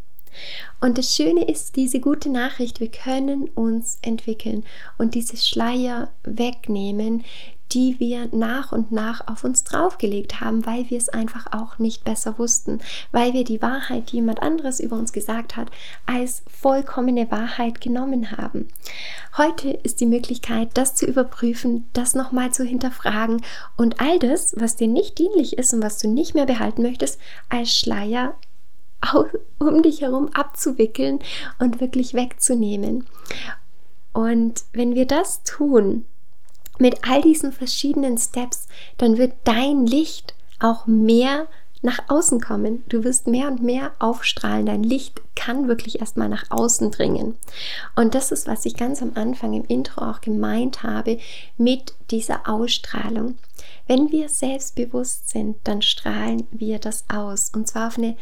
Und 0.80 0.98
das 0.98 1.14
Schöne 1.14 1.44
ist, 1.44 1.76
diese 1.76 2.00
gute 2.00 2.30
Nachricht, 2.30 2.80
wir 2.80 2.90
können 2.90 3.48
uns 3.54 3.98
entwickeln 4.02 4.64
und 4.96 5.14
diese 5.14 5.36
Schleier 5.36 6.10
wegnehmen, 6.24 7.24
die 7.72 8.00
wir 8.00 8.28
nach 8.32 8.72
und 8.72 8.92
nach 8.92 9.26
auf 9.26 9.44
uns 9.44 9.64
draufgelegt 9.64 10.40
haben, 10.40 10.64
weil 10.64 10.88
wir 10.90 10.98
es 10.98 11.08
einfach 11.08 11.52
auch 11.52 11.78
nicht 11.78 12.04
besser 12.04 12.38
wussten, 12.38 12.80
weil 13.12 13.34
wir 13.34 13.44
die 13.44 13.60
Wahrheit, 13.60 14.10
die 14.10 14.16
jemand 14.16 14.42
anderes 14.42 14.80
über 14.80 14.96
uns 14.96 15.12
gesagt 15.12 15.56
hat, 15.56 15.70
als 16.06 16.42
vollkommene 16.48 17.30
Wahrheit 17.30 17.80
genommen 17.80 18.32
haben. 18.32 18.68
Heute 19.36 19.70
ist 19.70 20.00
die 20.00 20.06
Möglichkeit, 20.06 20.70
das 20.74 20.94
zu 20.94 21.06
überprüfen, 21.06 21.88
das 21.92 22.14
nochmal 22.14 22.52
zu 22.52 22.64
hinterfragen 22.64 23.42
und 23.76 24.00
all 24.00 24.18
das, 24.18 24.54
was 24.56 24.76
dir 24.76 24.88
nicht 24.88 25.18
dienlich 25.18 25.58
ist 25.58 25.74
und 25.74 25.82
was 25.82 25.98
du 25.98 26.08
nicht 26.08 26.34
mehr 26.34 26.46
behalten 26.46 26.82
möchtest, 26.82 27.20
als 27.50 27.76
Schleier 27.76 28.34
um 29.58 29.82
dich 29.82 30.00
herum 30.00 30.28
abzuwickeln 30.34 31.20
und 31.58 31.80
wirklich 31.80 32.14
wegzunehmen. 32.14 33.06
Und 34.12 34.64
wenn 34.72 34.94
wir 34.94 35.06
das 35.06 35.42
tun, 35.44 36.04
mit 36.78 37.08
all 37.08 37.22
diesen 37.22 37.52
verschiedenen 37.52 38.18
Steps, 38.18 38.66
dann 38.96 39.18
wird 39.18 39.32
dein 39.44 39.86
Licht 39.86 40.34
auch 40.60 40.86
mehr 40.86 41.46
nach 41.82 42.00
außen 42.08 42.40
kommen. 42.40 42.84
Du 42.88 43.04
wirst 43.04 43.26
mehr 43.26 43.48
und 43.48 43.62
mehr 43.62 43.92
aufstrahlen. 43.98 44.66
Dein 44.66 44.82
Licht 44.82 45.20
kann 45.36 45.68
wirklich 45.68 46.00
erstmal 46.00 46.28
nach 46.28 46.44
außen 46.50 46.90
dringen. 46.90 47.36
Und 47.94 48.14
das 48.14 48.32
ist, 48.32 48.48
was 48.48 48.64
ich 48.64 48.76
ganz 48.76 49.00
am 49.02 49.12
Anfang 49.14 49.52
im 49.52 49.64
Intro 49.64 50.02
auch 50.02 50.20
gemeint 50.20 50.82
habe 50.82 51.18
mit 51.56 51.94
dieser 52.10 52.48
Ausstrahlung. 52.48 53.36
Wenn 53.86 54.10
wir 54.10 54.28
selbstbewusst 54.28 55.28
sind, 55.28 55.56
dann 55.64 55.82
strahlen 55.82 56.46
wir 56.50 56.78
das 56.78 57.04
aus. 57.08 57.50
Und 57.54 57.68
zwar 57.68 57.88
auf 57.88 57.98
eine 57.98 58.16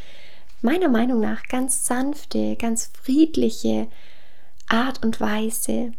meiner 0.67 0.89
Meinung 0.89 1.21
nach 1.21 1.45
ganz 1.45 1.87
sanfte, 1.87 2.57
ganz 2.57 2.91
friedliche 3.01 3.87
Art 4.69 5.05
und 5.05 5.21
Weise 5.21 5.93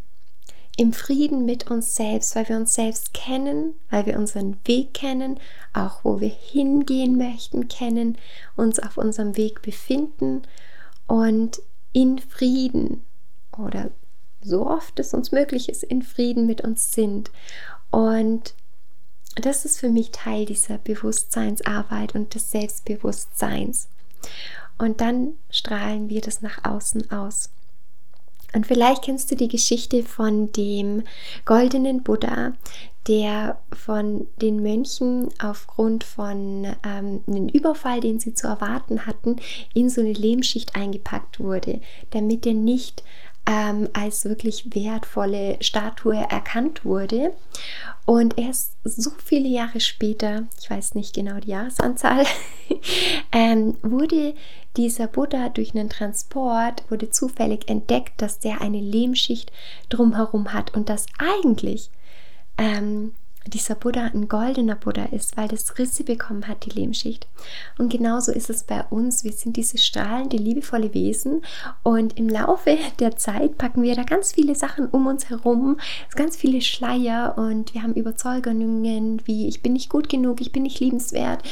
im 0.76 0.92
Frieden 0.92 1.46
mit 1.46 1.72
uns 1.72 1.96
selbst, 1.96 2.36
weil 2.36 2.50
wir 2.50 2.58
uns 2.58 2.76
selbst 2.76 3.14
kennen, 3.14 3.76
weil 3.90 4.06
wir 4.06 4.18
unseren 4.18 4.58
Weg 4.66 4.94
kennen, 4.94 5.40
auch 5.74 6.04
wo 6.04 6.20
wir 6.20 6.30
hingehen 6.30 7.18
möchten, 7.18 7.70
kennen, 7.70 8.18
uns 8.58 8.78
auf 8.80 8.98
unserem 8.98 9.38
Weg 9.38 9.62
befinden 9.62 10.42
und 11.08 11.62
in 11.94 12.20
Frieden 12.20 13.06
oder 13.58 13.90
so 14.42 14.68
oft 14.68 15.00
es 15.00 15.14
uns 15.14 15.32
möglich 15.32 15.70
ist, 15.70 15.84
in 15.84 16.02
Frieden 16.02 16.46
mit 16.46 16.62
uns 16.62 16.92
sind. 16.92 17.32
Und 17.90 18.54
das 19.36 19.64
ist 19.64 19.80
für 19.80 19.90
mich 19.90 20.12
Teil 20.12 20.46
dieser 20.46 20.78
Bewusstseinsarbeit 20.78 22.16
und 22.16 22.36
des 22.36 22.52
Selbstbewusstseins. 22.52 23.88
Und 24.78 25.02
dann 25.02 25.34
strahlen 25.50 26.10
wir 26.10 26.22
das 26.22 26.42
nach 26.42 26.64
außen 26.64 27.12
aus. 27.12 27.50
Und 28.54 28.66
vielleicht 28.66 29.04
kennst 29.04 29.30
du 29.32 29.36
die 29.36 29.50
Geschichte 29.50 30.04
von 30.04 30.52
dem 30.52 31.04
goldenen 31.46 32.04
Buddha, 32.04 32.54
der 33.08 33.60
von 33.74 34.28
den 34.42 34.62
Mönchen 34.62 35.30
aufgrund 35.42 36.04
von 36.04 36.66
ähm, 36.86 37.22
einem 37.28 37.48
Überfall, 37.50 38.02
den 38.02 38.20
sie 38.20 38.34
zu 38.34 38.48
erwarten 38.48 39.06
hatten, 39.06 39.38
in 39.74 39.90
so 39.90 40.02
eine 40.02 40.14
Lehmschicht 40.14 40.76
eingepackt 40.76 41.40
wurde, 41.40 41.82
damit 42.12 42.46
er 42.46 42.54
nicht 42.54 43.04
ähm, 43.48 43.88
als 43.94 44.26
wirklich 44.26 44.76
wertvolle 44.76 45.58
Statue 45.62 46.18
erkannt 46.18 46.84
wurde. 46.84 47.34
Und 48.06 48.38
erst 48.38 48.74
so 48.84 49.12
viele 49.24 49.48
Jahre 49.48 49.80
später, 49.80 50.44
ich 50.60 50.70
weiß 50.70 50.96
nicht 50.96 51.16
genau 51.16 51.40
die 51.40 51.50
Jahresanzahl, 51.50 52.26
ähm, 53.32 53.78
wurde 53.82 54.34
dieser 54.76 55.08
Buddha 55.08 55.50
durch 55.50 55.74
einen 55.74 55.90
Transport, 55.90 56.84
wurde 56.90 57.10
zufällig 57.10 57.68
entdeckt, 57.70 58.22
dass 58.22 58.40
der 58.40 58.62
eine 58.62 58.80
Lehmschicht 58.80 59.52
drumherum 59.90 60.54
hat 60.54 60.74
und 60.76 60.90
dass 60.90 61.08
eigentlich 61.18 61.90
ähm, 62.58 63.14
dieser 63.50 63.76
Buddha 63.76 64.06
ein 64.14 64.28
goldener 64.28 64.76
Buddha 64.76 65.06
ist, 65.06 65.38
weil 65.38 65.48
das 65.48 65.78
Risse 65.78 66.04
bekommen 66.04 66.48
hat, 66.48 66.66
die 66.66 66.72
Lehmschicht. 66.72 67.28
Und 67.78 67.92
genauso 67.92 68.32
ist 68.32 68.50
es 68.50 68.64
bei 68.64 68.84
uns. 68.90 69.24
Wir 69.24 69.32
sind 69.32 69.58
diese 69.58 69.78
strahlende, 69.78 70.38
liebevolle 70.38 70.94
Wesen 70.94 71.42
und 71.84 72.18
im 72.18 72.30
Laufe 72.30 72.78
der 73.00 73.18
Zeit 73.18 73.58
packen 73.58 73.84
wir 73.84 73.96
da 73.96 74.04
ganz 74.04 74.34
viele 74.34 74.56
Sachen 74.56 74.88
um 74.88 75.08
uns 75.08 75.30
herum, 75.30 75.80
ganz 76.16 76.36
viele 76.36 76.62
Schleier 76.62 77.36
und 77.38 77.74
wir 77.74 77.84
haben 77.84 77.94
Überzeugungen 77.94 79.22
wie 79.26 79.48
ich 79.48 79.62
bin 79.62 79.74
nicht 79.74 79.90
gut 79.90 80.10
genug, 80.10 80.42
ich 80.42 80.52
bin 80.52 80.64
nicht 80.64 80.80
liebenswert, 80.80 81.44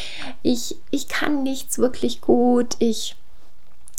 ich, 0.43 0.77
ich 0.91 1.07
kann 1.07 1.43
nichts 1.43 1.77
wirklich 1.77 2.21
gut, 2.21 2.75
ich 2.79 3.15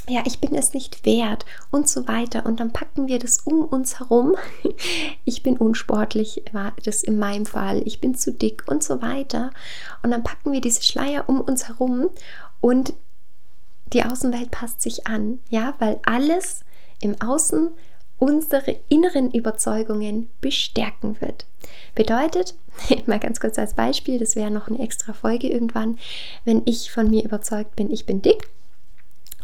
ja, 0.08 0.22
ich 0.24 0.40
bin 0.40 0.54
es 0.54 0.72
nicht 0.72 1.04
wert 1.04 1.44
und 1.70 1.88
so 1.88 2.06
weiter. 2.06 2.46
Und 2.46 2.60
dann 2.60 2.72
packen 2.72 3.08
wir 3.08 3.18
das 3.18 3.40
um 3.40 3.64
uns 3.64 3.98
herum. 3.98 4.36
Ich 5.24 5.42
bin 5.42 5.56
unsportlich, 5.56 6.44
war 6.52 6.72
das 6.84 7.02
in 7.02 7.18
meinem 7.18 7.46
Fall. 7.46 7.82
Ich 7.84 8.00
bin 8.00 8.14
zu 8.14 8.32
dick 8.32 8.62
und 8.68 8.84
so 8.84 9.02
weiter. 9.02 9.50
Und 10.02 10.12
dann 10.12 10.22
packen 10.22 10.52
wir 10.52 10.60
diese 10.60 10.82
Schleier 10.82 11.28
um 11.28 11.40
uns 11.40 11.66
herum 11.66 12.10
und 12.60 12.92
die 13.92 14.04
Außenwelt 14.04 14.52
passt 14.52 14.82
sich 14.82 15.06
an. 15.08 15.40
Ja, 15.50 15.74
weil 15.80 15.98
alles 16.04 16.60
im 17.00 17.20
Außen 17.20 17.70
unsere 18.18 18.76
inneren 18.88 19.30
Überzeugungen 19.30 20.30
bestärken 20.40 21.20
wird. 21.20 21.46
Bedeutet, 21.94 22.54
mal 23.06 23.18
ganz 23.18 23.40
kurz 23.40 23.58
als 23.58 23.74
Beispiel, 23.74 24.18
das 24.18 24.36
wäre 24.36 24.50
noch 24.50 24.68
eine 24.68 24.78
extra 24.78 25.12
Folge 25.12 25.48
irgendwann, 25.48 25.98
wenn 26.44 26.62
ich 26.64 26.90
von 26.90 27.10
mir 27.10 27.24
überzeugt 27.24 27.76
bin, 27.76 27.90
ich 27.90 28.06
bin 28.06 28.22
dick, 28.22 28.48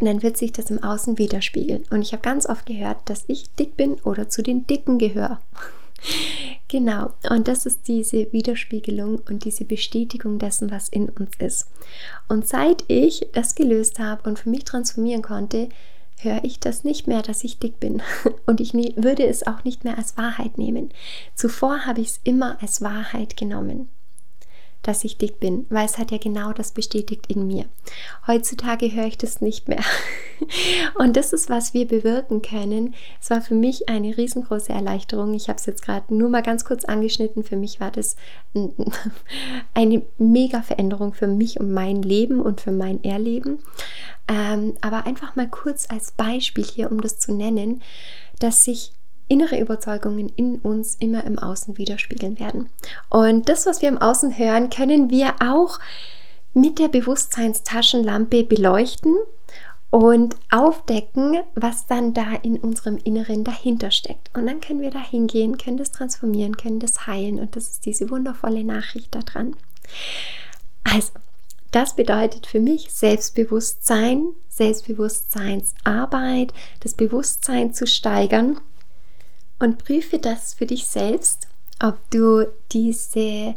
und 0.02 0.06
dann 0.06 0.22
wird 0.24 0.36
sich 0.36 0.50
das 0.50 0.68
im 0.68 0.82
Außen 0.82 1.16
widerspiegeln. 1.16 1.84
Und 1.90 2.02
ich 2.02 2.10
habe 2.10 2.22
ganz 2.22 2.46
oft 2.46 2.66
gehört, 2.66 2.98
dass 3.04 3.22
ich 3.28 3.54
dick 3.54 3.76
bin 3.76 3.94
oder 4.02 4.28
zu 4.28 4.42
den 4.42 4.66
Dicken 4.66 4.98
gehöre. 4.98 5.40
genau, 6.68 7.12
und 7.30 7.46
das 7.46 7.66
ist 7.66 7.86
diese 7.86 8.32
Widerspiegelung 8.32 9.20
und 9.30 9.44
diese 9.44 9.64
Bestätigung 9.64 10.40
dessen, 10.40 10.72
was 10.72 10.88
in 10.88 11.08
uns 11.08 11.30
ist. 11.38 11.68
Und 12.26 12.48
seit 12.48 12.82
ich 12.88 13.28
das 13.32 13.54
gelöst 13.54 14.00
habe 14.00 14.28
und 14.28 14.40
für 14.40 14.50
mich 14.50 14.64
transformieren 14.64 15.22
konnte, 15.22 15.68
höre 16.16 16.42
ich 16.42 16.58
das 16.58 16.82
nicht 16.82 17.06
mehr, 17.06 17.22
dass 17.22 17.44
ich 17.44 17.60
dick 17.60 17.78
bin. 17.78 18.02
Und 18.46 18.60
ich 18.60 18.74
ne-, 18.74 18.94
würde 18.96 19.26
es 19.26 19.46
auch 19.46 19.64
nicht 19.64 19.82
mehr 19.82 19.98
als 19.98 20.16
Wahrheit 20.16 20.56
nehmen. 20.56 20.90
Zuvor 21.34 21.84
habe 21.86 22.00
ich 22.00 22.08
es 22.08 22.20
immer 22.22 22.60
als 22.60 22.80
Wahrheit 22.80 23.36
genommen 23.36 23.88
dass 24.82 25.04
ich 25.04 25.16
dick 25.16 25.38
bin, 25.38 25.66
weil 25.70 25.86
es 25.86 25.96
hat 25.96 26.10
ja 26.10 26.18
genau 26.18 26.52
das 26.52 26.72
bestätigt 26.72 27.26
in 27.28 27.46
mir. 27.46 27.66
Heutzutage 28.26 28.92
höre 28.92 29.06
ich 29.06 29.16
das 29.16 29.40
nicht 29.40 29.68
mehr. 29.68 29.82
Und 30.98 31.16
das 31.16 31.32
ist, 31.32 31.48
was 31.48 31.72
wir 31.72 31.86
bewirken 31.86 32.42
können. 32.42 32.94
Es 33.20 33.30
war 33.30 33.40
für 33.40 33.54
mich 33.54 33.88
eine 33.88 34.16
riesengroße 34.16 34.72
Erleichterung. 34.72 35.34
Ich 35.34 35.48
habe 35.48 35.58
es 35.58 35.66
jetzt 35.66 35.82
gerade 35.82 36.12
nur 36.14 36.28
mal 36.28 36.42
ganz 36.42 36.64
kurz 36.64 36.84
angeschnitten. 36.84 37.44
Für 37.44 37.56
mich 37.56 37.80
war 37.80 37.92
das 37.92 38.16
eine 39.74 40.02
mega 40.18 40.62
Veränderung 40.62 41.14
für 41.14 41.28
mich 41.28 41.60
und 41.60 41.72
mein 41.72 42.02
Leben 42.02 42.40
und 42.40 42.60
für 42.60 42.72
mein 42.72 43.02
Erleben. 43.04 43.60
Ähm, 44.28 44.74
aber 44.80 45.06
einfach 45.06 45.36
mal 45.36 45.48
kurz 45.48 45.88
als 45.90 46.12
Beispiel 46.12 46.64
hier, 46.64 46.90
um 46.90 47.00
das 47.00 47.18
zu 47.18 47.32
nennen, 47.32 47.82
dass 48.38 48.64
sich 48.64 48.92
innere 49.32 49.58
Überzeugungen 49.58 50.28
in 50.36 50.56
uns 50.56 50.94
immer 50.96 51.24
im 51.24 51.38
Außen 51.38 51.78
widerspiegeln 51.78 52.38
werden. 52.38 52.68
Und 53.08 53.48
das, 53.48 53.64
was 53.64 53.80
wir 53.80 53.88
im 53.88 53.96
Außen 53.96 54.36
hören, 54.36 54.68
können 54.68 55.08
wir 55.08 55.36
auch 55.40 55.78
mit 56.52 56.78
der 56.78 56.88
Bewusstseinstaschenlampe 56.88 58.44
beleuchten 58.44 59.16
und 59.88 60.36
aufdecken, 60.50 61.40
was 61.54 61.86
dann 61.86 62.12
da 62.12 62.34
in 62.42 62.58
unserem 62.58 62.98
Inneren 62.98 63.42
dahinter 63.42 63.90
steckt. 63.90 64.28
Und 64.36 64.46
dann 64.46 64.60
können 64.60 64.82
wir 64.82 64.90
da 64.90 65.00
hingehen, 65.00 65.56
können 65.56 65.78
das 65.78 65.92
transformieren, 65.92 66.58
können 66.58 66.78
das 66.78 67.06
heilen. 67.06 67.40
Und 67.40 67.56
das 67.56 67.68
ist 67.68 67.86
diese 67.86 68.10
wundervolle 68.10 68.64
Nachricht 68.64 69.14
daran. 69.14 69.56
Also, 70.84 71.12
das 71.70 71.96
bedeutet 71.96 72.46
für 72.46 72.60
mich 72.60 72.92
Selbstbewusstsein, 72.92 74.26
Selbstbewusstseinsarbeit, 74.50 76.52
das 76.80 76.92
Bewusstsein 76.92 77.72
zu 77.72 77.86
steigern 77.86 78.60
und 79.62 79.78
prüfe 79.78 80.18
das 80.18 80.54
für 80.54 80.66
dich 80.66 80.88
selbst, 80.88 81.46
ob 81.80 81.96
du 82.10 82.48
diese 82.72 83.54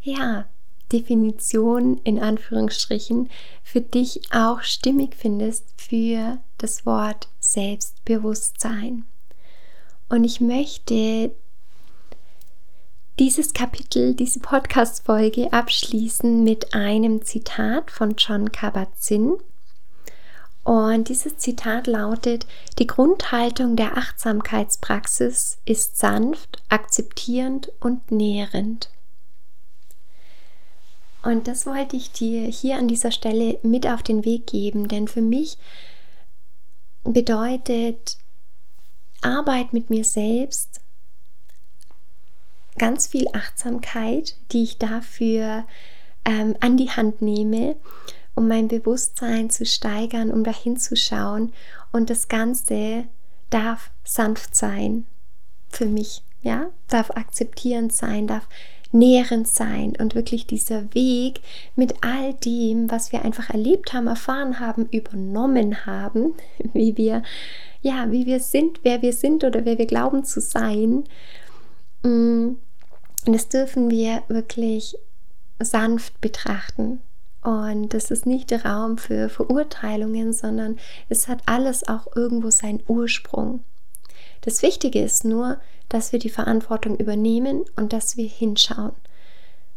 ja, 0.00 0.46
Definition 0.92 1.98
in 2.04 2.20
Anführungsstrichen 2.20 3.28
für 3.64 3.80
dich 3.80 4.32
auch 4.32 4.62
stimmig 4.62 5.16
findest 5.16 5.64
für 5.76 6.38
das 6.58 6.86
Wort 6.86 7.28
Selbstbewusstsein. 7.40 9.04
Und 10.08 10.22
ich 10.22 10.40
möchte 10.40 11.32
dieses 13.18 13.52
Kapitel, 13.52 14.14
diese 14.14 14.38
Podcast-Folge 14.38 15.52
abschließen 15.52 16.44
mit 16.44 16.74
einem 16.74 17.22
Zitat 17.22 17.90
von 17.90 18.14
John 18.16 18.52
Kabat-Zinn. 18.52 19.36
Und 20.62 21.08
dieses 21.08 21.38
Zitat 21.38 21.86
lautet, 21.86 22.46
die 22.78 22.86
Grundhaltung 22.86 23.76
der 23.76 23.96
Achtsamkeitspraxis 23.96 25.58
ist 25.64 25.96
sanft, 25.96 26.62
akzeptierend 26.68 27.72
und 27.80 28.10
nährend. 28.10 28.90
Und 31.22 31.48
das 31.48 31.66
wollte 31.66 31.96
ich 31.96 32.12
dir 32.12 32.46
hier 32.46 32.76
an 32.76 32.88
dieser 32.88 33.10
Stelle 33.10 33.58
mit 33.62 33.86
auf 33.86 34.02
den 34.02 34.24
Weg 34.24 34.46
geben, 34.46 34.88
denn 34.88 35.08
für 35.08 35.22
mich 35.22 35.58
bedeutet 37.04 38.16
Arbeit 39.22 39.72
mit 39.72 39.90
mir 39.90 40.04
selbst 40.04 40.80
ganz 42.78 43.06
viel 43.06 43.26
Achtsamkeit, 43.32 44.36
die 44.52 44.62
ich 44.62 44.78
dafür 44.78 45.64
ähm, 46.24 46.56
an 46.60 46.76
die 46.76 46.90
Hand 46.90 47.20
nehme 47.20 47.76
um 48.40 48.48
mein 48.48 48.68
Bewusstsein 48.68 49.50
zu 49.50 49.66
steigern, 49.66 50.32
um 50.32 50.44
dahin 50.44 50.78
zu 50.78 50.96
schauen. 50.96 51.52
Und 51.92 52.08
das 52.08 52.28
Ganze 52.28 53.04
darf 53.50 53.90
sanft 54.02 54.56
sein 54.56 55.04
für 55.68 55.84
mich, 55.84 56.22
ja, 56.40 56.70
darf 56.88 57.10
akzeptierend 57.10 57.92
sein, 57.92 58.26
darf 58.26 58.48
nährend 58.92 59.46
sein 59.46 59.92
und 59.98 60.14
wirklich 60.14 60.46
dieser 60.46 60.94
Weg 60.94 61.42
mit 61.76 62.02
all 62.02 62.32
dem, 62.32 62.90
was 62.90 63.12
wir 63.12 63.26
einfach 63.26 63.50
erlebt 63.50 63.92
haben, 63.92 64.06
erfahren 64.06 64.58
haben, 64.58 64.86
übernommen 64.86 65.84
haben, 65.84 66.32
wie 66.72 66.96
wir, 66.96 67.22
ja, 67.82 68.10
wie 68.10 68.24
wir 68.24 68.40
sind, 68.40 68.80
wer 68.84 69.02
wir 69.02 69.12
sind 69.12 69.44
oder 69.44 69.66
wer 69.66 69.76
wir 69.76 69.86
glauben 69.86 70.24
zu 70.24 70.40
sein. 70.40 71.04
Mm, 72.02 72.56
und 73.26 73.32
das 73.34 73.50
dürfen 73.50 73.90
wir 73.90 74.22
wirklich 74.28 74.96
sanft 75.58 76.22
betrachten. 76.22 77.02
Und 77.42 77.94
das 77.94 78.10
ist 78.10 78.26
nicht 78.26 78.50
der 78.50 78.64
Raum 78.64 78.98
für 78.98 79.28
Verurteilungen, 79.28 80.32
sondern 80.32 80.78
es 81.08 81.26
hat 81.26 81.42
alles 81.46 81.88
auch 81.88 82.06
irgendwo 82.14 82.50
seinen 82.50 82.82
Ursprung. 82.86 83.64
Das 84.42 84.62
Wichtige 84.62 85.02
ist 85.02 85.24
nur, 85.24 85.58
dass 85.88 86.12
wir 86.12 86.18
die 86.18 86.30
Verantwortung 86.30 86.96
übernehmen 86.96 87.64
und 87.76 87.92
dass 87.92 88.16
wir 88.16 88.28
hinschauen. 88.28 88.92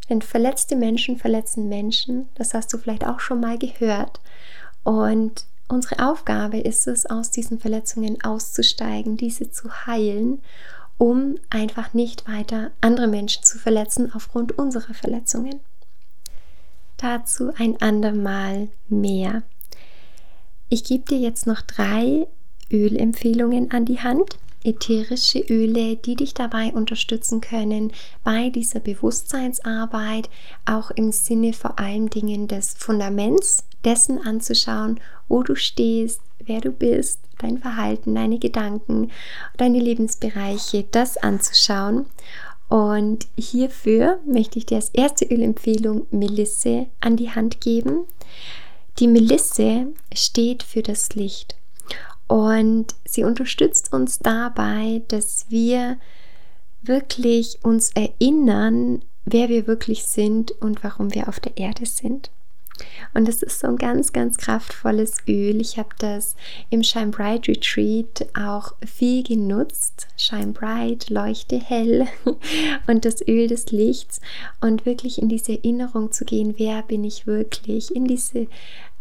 Denn 0.10 0.22
verletzte 0.22 0.76
Menschen 0.76 1.18
verletzen 1.18 1.70
Menschen, 1.70 2.28
das 2.36 2.54
hast 2.54 2.74
du 2.74 2.78
vielleicht 2.78 3.06
auch 3.06 3.20
schon 3.20 3.40
mal 3.40 3.58
gehört. 3.58 4.20
Und 4.84 5.46
unsere 5.70 6.06
Aufgabe 6.10 6.60
ist 6.60 6.88
es, 6.88 7.06
aus 7.06 7.32
diesen 7.32 7.60
Verletzungen 7.60 8.22
auszusteigen, 8.22 9.16
diese 9.16 9.50
zu 9.50 9.86
heilen, 9.86 10.42
um 10.98 11.36
einfach 11.50 11.94
nicht 11.94 12.28
weiter 12.28 12.72
andere 12.82 13.08
Menschen 13.08 13.44
zu 13.44 13.58
verletzen 13.58 14.14
aufgrund 14.14 14.58
unserer 14.58 14.94
Verletzungen. 14.94 15.62
Dazu 17.04 17.52
ein 17.58 17.82
andermal 17.82 18.70
mehr. 18.88 19.44
Ich 20.70 20.86
gebe 20.86 21.04
dir 21.04 21.18
jetzt 21.18 21.46
noch 21.46 21.60
drei 21.60 22.28
Ölempfehlungen 22.72 23.72
an 23.72 23.84
die 23.84 24.00
Hand. 24.00 24.38
Ätherische 24.64 25.40
Öle, 25.40 25.98
die 25.98 26.16
dich 26.16 26.34
dabei 26.34 26.72
unterstützen 26.72 27.42
können 27.42 27.92
bei 28.24 28.50
dieser 28.52 28.80
Bewusstseinsarbeit, 28.80 30.30
auch 30.64 30.92
im 30.92 31.12
Sinne 31.12 31.52
vor 31.52 31.78
allen 31.78 32.10
Dingen 32.10 32.48
des 32.48 32.74
Fundaments 32.74 33.66
dessen 33.84 34.26
anzuschauen, 34.26 35.02
wo 35.28 35.44
du 35.44 35.56
stehst, 35.56 36.22
wer 36.40 36.62
du 36.62 36.72
bist, 36.72 37.20
dein 37.38 37.58
Verhalten, 37.58 38.16
deine 38.16 38.40
Gedanken, 38.40 39.12
deine 39.58 39.80
Lebensbereiche, 39.80 40.86
das 40.90 41.18
anzuschauen 41.18 42.06
und 42.70 43.28
hierfür 43.38 44.20
möchte 44.26 44.58
ich 44.58 44.66
dir 44.66 44.76
als 44.76 44.90
erste 44.90 45.26
Ölempfehlung 45.26 46.08
Melisse 46.12 46.88
an 47.00 47.18
die 47.18 47.30
Hand 47.30 47.62
geben. 47.62 48.06
Die 49.00 49.08
Melisse 49.08 49.88
steht 50.14 50.64
für 50.64 50.82
das 50.82 51.16
Licht 51.16 51.56
und 52.28 52.96
sie 53.06 53.24
unterstützt 53.24 53.94
uns 53.94 54.20
dabei, 54.20 55.02
dass 55.08 55.46
wir 55.50 55.98
wirklich 56.82 57.60
uns 57.64 57.92
erinnern, 57.92 59.04
wer 59.26 59.50
wir 59.50 59.68
wirklich 59.68 60.06
sind 60.06 60.52
und 60.52 60.84
warum 60.84 61.14
wir 61.14 61.28
auf 61.30 61.40
der 61.40 61.58
Erde 61.58 61.86
sind. 61.86 62.30
Und 63.14 63.30
es 63.30 63.44
ist 63.44 63.60
so 63.60 63.68
ein 63.68 63.78
ganz, 63.78 64.14
ganz 64.14 64.38
kraftvolles 64.38 65.18
Öl. 65.28 65.62
Ich 65.62 65.78
habe 65.78 65.90
das 66.00 66.36
im 66.70 66.84
Shine 66.84 67.12
Bright 67.12 67.48
Retreat 67.48 68.26
auch 68.34 68.74
viel 68.86 69.24
genutzt. 69.24 70.08
Shine 70.18 70.54
Bright, 70.54 71.10
leuchte 71.10 71.58
hell 71.58 72.08
und 72.88 73.06
das 73.06 73.22
Öl 73.28 73.48
des 73.48 73.72
Lichts 73.72 74.22
und 74.62 74.86
wirklich 74.86 75.22
in 75.22 75.30
diese 75.30 75.54
Erinnerung 75.54 76.12
zu 76.12 76.26
gehen, 76.26 76.56
wer 76.58 76.82
bin 76.82 77.04
ich 77.04 77.28
wirklich, 77.28 77.96
in 77.96 78.06
diese 78.06 78.48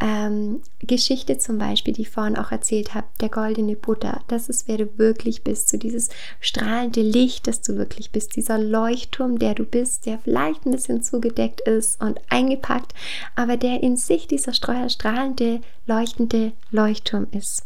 ähm, 0.02 0.62
Geschichte 0.80 1.38
zum 1.38 1.58
Beispiel, 1.58 1.94
die 1.94 2.02
ich 2.02 2.10
vorhin 2.10 2.36
auch 2.36 2.50
erzählt 2.50 2.92
habe, 2.92 3.06
der 3.20 3.28
goldene 3.28 3.76
Buddha, 3.76 4.20
das 4.26 4.48
ist, 4.48 4.66
wer 4.66 4.78
du 4.78 4.98
wirklich 4.98 5.44
bist, 5.44 5.68
so 5.68 5.76
dieses 5.76 6.08
strahlende 6.40 7.02
Licht, 7.02 7.46
das 7.46 7.62
du 7.62 7.76
wirklich 7.76 8.10
bist, 8.10 8.34
dieser 8.34 8.58
Leuchtturm, 8.58 9.38
der 9.38 9.54
du 9.54 9.64
bist, 9.64 10.06
der 10.06 10.18
vielleicht 10.18 10.66
ein 10.66 10.72
bisschen 10.72 11.04
zugedeckt 11.04 11.60
ist 11.60 12.02
und 12.02 12.20
eingepackt, 12.28 12.94
aber 13.36 13.56
der 13.56 13.84
in 13.84 13.96
sich 13.96 14.26
dieser 14.26 14.52
strahlende, 14.52 15.60
leuchtende 15.86 16.52
Leuchtturm 16.72 17.28
ist. 17.30 17.64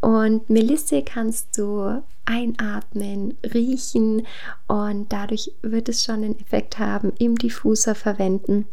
Und 0.00 0.48
Melisse 0.48 1.02
kannst 1.02 1.58
du 1.58 2.00
einatmen, 2.26 3.36
riechen 3.52 4.24
und 4.68 5.12
dadurch 5.12 5.50
wird 5.62 5.88
es 5.88 6.04
schon 6.04 6.22
einen 6.22 6.38
Effekt 6.38 6.78
haben, 6.78 7.12
im 7.18 7.36
Diffuser 7.36 7.96
verwenden. 7.96 8.68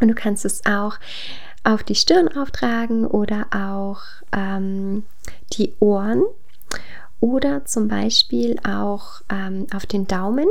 Und 0.00 0.08
du 0.08 0.14
kannst 0.14 0.44
es 0.44 0.64
auch 0.66 0.98
auf 1.64 1.82
die 1.82 1.94
Stirn 1.94 2.28
auftragen 2.28 3.06
oder 3.06 3.46
auch 3.50 4.02
ähm, 4.32 5.04
die 5.52 5.72
Ohren 5.80 6.22
oder 7.20 7.64
zum 7.64 7.88
Beispiel 7.88 8.58
auch 8.68 9.22
ähm, 9.30 9.66
auf 9.74 9.86
den 9.86 10.06
Daumen 10.06 10.46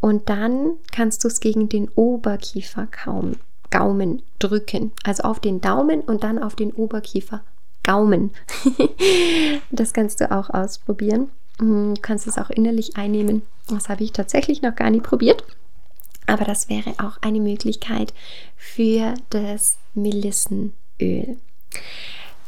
und 0.00 0.28
dann 0.28 0.74
kannst 0.92 1.24
du 1.24 1.28
es 1.28 1.40
gegen 1.40 1.68
den 1.68 1.88
Oberkiefer 1.88 2.86
kaum, 2.90 3.36
Gaumen 3.70 4.22
drücken. 4.38 4.92
Also 5.04 5.22
auf 5.22 5.40
den 5.40 5.60
Daumen 5.60 6.02
und 6.02 6.22
dann 6.24 6.38
auf 6.38 6.56
den 6.56 6.72
Oberkiefer 6.72 7.40
Gaumen. 7.82 8.32
das 9.70 9.94
kannst 9.94 10.20
du 10.20 10.30
auch 10.30 10.50
ausprobieren. 10.50 11.30
Hm, 11.58 11.94
du 11.94 12.00
kannst 12.02 12.26
es 12.26 12.36
auch 12.36 12.50
innerlich 12.50 12.96
einnehmen. 12.96 13.42
Das 13.68 13.88
habe 13.88 14.04
ich 14.04 14.12
tatsächlich 14.12 14.60
noch 14.60 14.74
gar 14.74 14.90
nicht 14.90 15.04
probiert. 15.04 15.44
Aber 16.30 16.44
das 16.44 16.68
wäre 16.68 16.92
auch 16.98 17.20
eine 17.22 17.40
Möglichkeit 17.40 18.14
für 18.56 19.14
das 19.30 19.78
Melissenöl. 19.94 21.36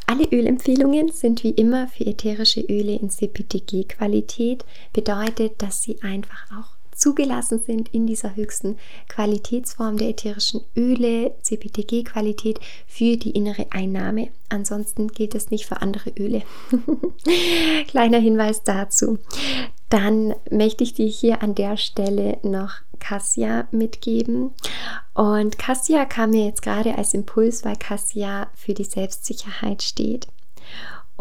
Alle 0.07 0.25
Ölempfehlungen 0.31 1.11
sind 1.11 1.43
wie 1.43 1.51
immer 1.51 1.89
für 1.89 2.07
ätherische 2.07 2.61
Öle 2.61 2.95
in 2.95 3.11
CPTG-Qualität, 3.11 4.65
bedeutet, 4.93 5.61
dass 5.61 5.83
sie 5.83 6.01
einfach 6.01 6.47
auch 6.53 6.77
zugelassen 6.95 7.59
sind 7.59 7.89
in 7.93 8.07
dieser 8.07 8.37
höchsten 8.37 8.79
Qualitätsform 9.09 9.97
der 9.97 10.11
ätherischen 10.11 10.61
Öle, 10.77 11.35
CPTG-Qualität, 11.43 12.61
für 12.87 13.17
die 13.17 13.33
innere 13.33 13.67
Einnahme. 13.71 14.29
Ansonsten 14.49 15.09
gilt 15.09 15.35
es 15.35 15.51
nicht 15.51 15.67
für 15.67 15.83
andere 15.83 16.11
Öle. 16.11 16.43
Kleiner 17.89 18.21
Hinweis 18.21 18.63
dazu. 18.63 19.19
Dann 19.89 20.35
möchte 20.51 20.85
ich 20.85 20.95
dir 20.95 21.07
hier 21.07 21.43
an 21.43 21.57
der 21.57 21.77
Stelle 21.77 22.39
noch 22.45 22.77
Cassia 23.03 23.67
mitgeben. 23.73 24.53
Und 25.13 25.59
Cassia 25.59 26.05
kam 26.05 26.31
mir 26.31 26.47
jetzt 26.47 26.63
gerade 26.63 26.97
als 26.97 27.15
Impuls, 27.15 27.65
weil 27.65 27.77
Cassia 27.77 28.49
für 28.55 28.75
die 28.75 28.85
Selbstsicherheit 28.85 29.83
steht. 29.83 30.29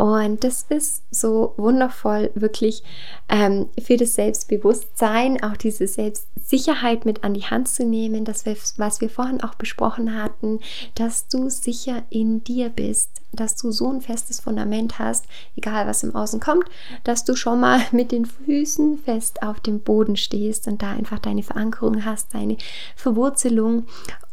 Und 0.02 0.44
das 0.44 0.66
ist 0.68 1.04
so 1.12 1.54
wundervoll, 1.58 2.32
wirklich 2.34 2.82
ähm, 3.30 3.70
für 3.80 3.98
das 3.98 4.16
Selbstbewusstsein, 4.16 5.44
auch 5.44 5.56
diese 5.56 5.86
Selbstsicherheit 5.86 7.06
mit 7.06 7.24
an 7.24 7.36
die 7.36 7.46
Hand 7.46 7.68
zu 7.68 7.86
nehmen, 7.86 8.26
das 8.26 8.48
wir, 8.48 8.58
was 8.78 9.00
wir 9.00 9.12
vorhin 9.12 9.44
auch 9.44 9.54
besprochen 9.54 10.20
hatten, 10.20 10.60
dass 10.96 11.28
du 11.28 11.50
sicher 11.50 12.02
in 12.10 12.44
dir 12.44 12.70
bist, 12.70 13.22
dass 13.32 13.56
du 13.58 13.70
so 13.70 13.92
ein 13.92 14.02
festes 14.02 14.40
Fundament 14.40 14.98
hast, 14.98 15.26
egal 15.56 15.86
was 15.86 16.02
im 16.02 16.16
Außen 16.16 16.40
kommt, 16.40 16.66
dass 17.04 17.24
du 17.24 17.36
schon 17.36 17.60
mal 17.60 17.80
mit 17.92 18.12
den 18.12 18.26
Füßen 18.26 18.98
fest 18.98 19.44
auf 19.44 19.60
dem 19.60 19.82
Boden 19.82 20.16
stehst 20.16 20.68
und 20.68 20.82
da 20.82 20.94
einfach 20.94 21.20
deine 21.20 21.44
Verankerung 21.44 22.06
hast, 22.06 22.34
deine 22.34 22.58
Verwurzelung 22.96 23.86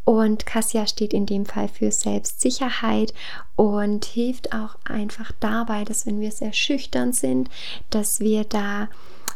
und 0.08 0.46
Cassia 0.46 0.86
steht 0.86 1.12
in 1.12 1.26
dem 1.26 1.44
Fall 1.44 1.68
für 1.68 1.92
Selbstsicherheit 1.92 3.12
und 3.56 4.06
hilft 4.06 4.54
auch 4.54 4.78
einfach 4.86 5.32
dabei, 5.38 5.84
dass 5.84 6.06
wenn 6.06 6.18
wir 6.18 6.32
sehr 6.32 6.54
schüchtern 6.54 7.12
sind, 7.12 7.50
dass 7.90 8.18
wir 8.18 8.44
da 8.44 8.88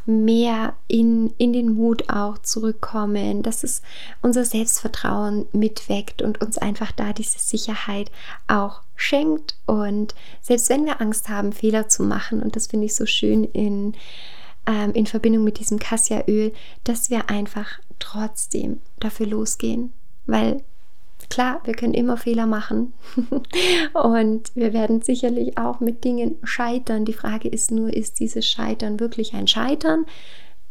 mehr 0.06 0.72
in, 0.88 1.34
in 1.36 1.52
den 1.52 1.74
Mut 1.74 2.08
auch 2.08 2.38
zurückkommen, 2.38 3.42
dass 3.42 3.64
es 3.64 3.82
unser 4.22 4.46
Selbstvertrauen 4.46 5.44
mitweckt 5.52 6.22
und 6.22 6.40
uns 6.40 6.56
einfach 6.56 6.90
da 6.90 7.12
diese 7.12 7.38
Sicherheit 7.38 8.10
auch 8.48 8.80
schenkt. 8.96 9.58
Und 9.66 10.14
selbst 10.40 10.70
wenn 10.70 10.86
wir 10.86 11.02
Angst 11.02 11.28
haben, 11.28 11.52
Fehler 11.52 11.88
zu 11.88 12.02
machen, 12.02 12.42
und 12.42 12.56
das 12.56 12.68
finde 12.68 12.86
ich 12.86 12.94
so 12.94 13.04
schön 13.04 13.44
in, 13.44 13.92
ähm, 14.66 14.94
in 14.94 15.04
Verbindung 15.04 15.44
mit 15.44 15.58
diesem 15.58 15.78
Cassia-Öl, 15.78 16.54
dass 16.84 17.10
wir 17.10 17.28
einfach 17.28 17.78
trotzdem 17.98 18.80
dafür 19.00 19.26
losgehen 19.26 19.92
weil 20.26 20.62
klar, 21.32 21.60
wir 21.64 21.74
können 21.74 21.94
immer 21.94 22.16
Fehler 22.16 22.46
machen 22.46 22.92
und 23.94 24.54
wir 24.54 24.72
werden 24.72 25.00
sicherlich 25.02 25.56
auch 25.56 25.80
mit 25.80 26.04
Dingen 26.04 26.36
scheitern. 26.44 27.04
Die 27.04 27.14
Frage 27.14 27.48
ist 27.48 27.70
nur, 27.70 27.92
ist 27.92 28.20
dieses 28.20 28.46
Scheitern 28.46 29.00
wirklich 29.00 29.34
ein 29.34 29.48
Scheitern? 29.48 30.04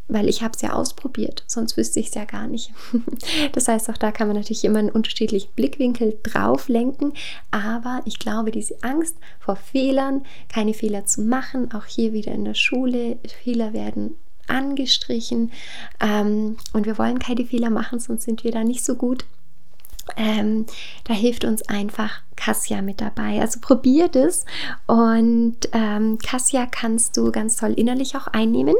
Weil 0.08 0.28
ich 0.28 0.42
habe 0.42 0.52
es 0.54 0.62
ja 0.62 0.72
ausprobiert, 0.74 1.44
sonst 1.46 1.76
wüsste 1.76 2.00
ich 2.00 2.08
es 2.08 2.14
ja 2.14 2.24
gar 2.26 2.46
nicht. 2.46 2.72
das 3.52 3.66
heißt, 3.66 3.88
auch 3.88 3.96
da 3.96 4.12
kann 4.12 4.28
man 4.28 4.36
natürlich 4.36 4.64
immer 4.64 4.78
einen 4.78 4.90
unterschiedlichen 4.90 5.50
Blickwinkel 5.54 6.18
drauf 6.22 6.68
lenken. 6.68 7.12
Aber 7.50 8.02
ich 8.04 8.18
glaube, 8.18 8.50
diese 8.50 8.82
Angst 8.82 9.16
vor 9.40 9.56
Fehlern, 9.56 10.22
keine 10.48 10.74
Fehler 10.74 11.06
zu 11.06 11.22
machen, 11.22 11.72
auch 11.72 11.86
hier 11.86 12.12
wieder 12.12 12.32
in 12.32 12.44
der 12.44 12.54
Schule, 12.54 13.18
Fehler 13.42 13.72
werden 13.72 14.16
angestrichen 14.48 15.50
ähm, 16.00 16.56
und 16.72 16.84
wir 16.84 16.98
wollen 16.98 17.20
keine 17.20 17.46
Fehler 17.46 17.70
machen, 17.70 18.00
sonst 18.00 18.24
sind 18.24 18.42
wir 18.44 18.50
da 18.50 18.64
nicht 18.64 18.84
so 18.84 18.96
gut 18.96 19.24
ähm, 20.16 20.66
da 21.04 21.14
hilft 21.14 21.44
uns 21.44 21.62
einfach 21.68 22.22
Cassia 22.36 22.82
mit 22.82 23.00
dabei. 23.00 23.40
Also 23.40 23.60
probier 23.60 24.08
das 24.08 24.44
und 24.86 25.56
ähm, 25.72 26.18
Cassia 26.18 26.66
kannst 26.66 27.16
du 27.16 27.30
ganz 27.32 27.56
toll 27.56 27.72
innerlich 27.72 28.16
auch 28.16 28.26
einnehmen. 28.28 28.74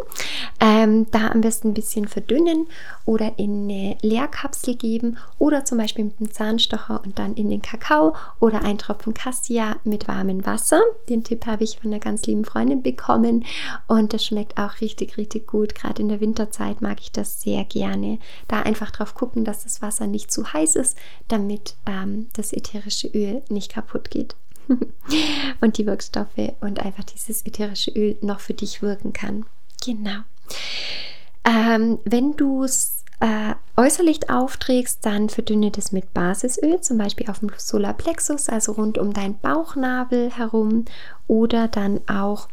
Ähm, 0.60 1.06
da 1.10 1.28
am 1.28 1.40
besten 1.40 1.68
ein 1.68 1.74
bisschen 1.74 2.08
verdünnen 2.08 2.66
oder 3.04 3.38
in 3.38 3.64
eine 3.64 3.96
Leerkapsel 4.02 4.76
geben 4.76 5.18
oder 5.38 5.64
zum 5.64 5.78
Beispiel 5.78 6.04
mit 6.04 6.14
einem 6.20 6.30
Zahnstocher 6.30 7.02
und 7.04 7.18
dann 7.18 7.34
in 7.34 7.50
den 7.50 7.62
Kakao 7.62 8.14
oder 8.40 8.62
ein 8.64 8.78
Tropfen 8.78 9.14
Cassia 9.14 9.76
mit 9.84 10.08
warmem 10.08 10.44
Wasser. 10.46 10.80
Den 11.08 11.24
Tipp 11.24 11.46
habe 11.46 11.64
ich 11.64 11.78
von 11.78 11.90
einer 11.90 12.00
ganz 12.00 12.26
lieben 12.26 12.44
Freundin 12.44 12.82
bekommen 12.82 13.44
und 13.86 14.12
das 14.12 14.24
schmeckt 14.24 14.58
auch 14.58 14.80
richtig, 14.80 15.16
richtig 15.16 15.46
gut. 15.46 15.74
Gerade 15.74 16.02
in 16.02 16.08
der 16.08 16.20
Winterzeit 16.20 16.80
mag 16.80 17.00
ich 17.00 17.12
das 17.12 17.40
sehr 17.40 17.64
gerne. 17.64 18.18
Da 18.48 18.62
einfach 18.62 18.90
drauf 18.90 19.14
gucken, 19.14 19.44
dass 19.44 19.64
das 19.64 19.82
Wasser 19.82 20.06
nicht 20.06 20.30
zu 20.30 20.52
heiß 20.52 20.76
ist, 20.76 20.96
damit 21.28 21.76
ähm, 21.86 22.28
das 22.34 22.52
ätherische 22.52 23.08
Öl 23.08 23.41
nicht 23.50 23.72
kaputt 23.72 24.10
geht. 24.10 24.36
und 25.60 25.78
die 25.78 25.86
Wirkstoffe 25.86 26.52
und 26.60 26.80
einfach 26.80 27.04
dieses 27.04 27.44
ätherische 27.44 27.90
Öl 27.90 28.16
noch 28.20 28.40
für 28.40 28.54
dich 28.54 28.80
wirken 28.80 29.12
kann. 29.12 29.44
Genau. 29.84 30.20
Ähm, 31.44 31.98
wenn 32.04 32.36
du 32.36 32.62
es 32.62 33.04
äh, 33.20 33.54
äußerlich 33.76 34.30
aufträgst, 34.30 35.04
dann 35.04 35.28
verdünne 35.28 35.70
das 35.70 35.92
mit 35.92 36.14
Basisöl, 36.14 36.80
zum 36.80 36.98
Beispiel 36.98 37.28
auf 37.30 37.40
dem 37.40 37.50
Solarplexus, 37.56 38.48
also 38.48 38.72
rund 38.72 38.98
um 38.98 39.12
deinen 39.12 39.38
Bauchnabel 39.38 40.30
herum 40.30 40.84
oder 41.26 41.68
dann 41.68 42.00
auch 42.08 42.48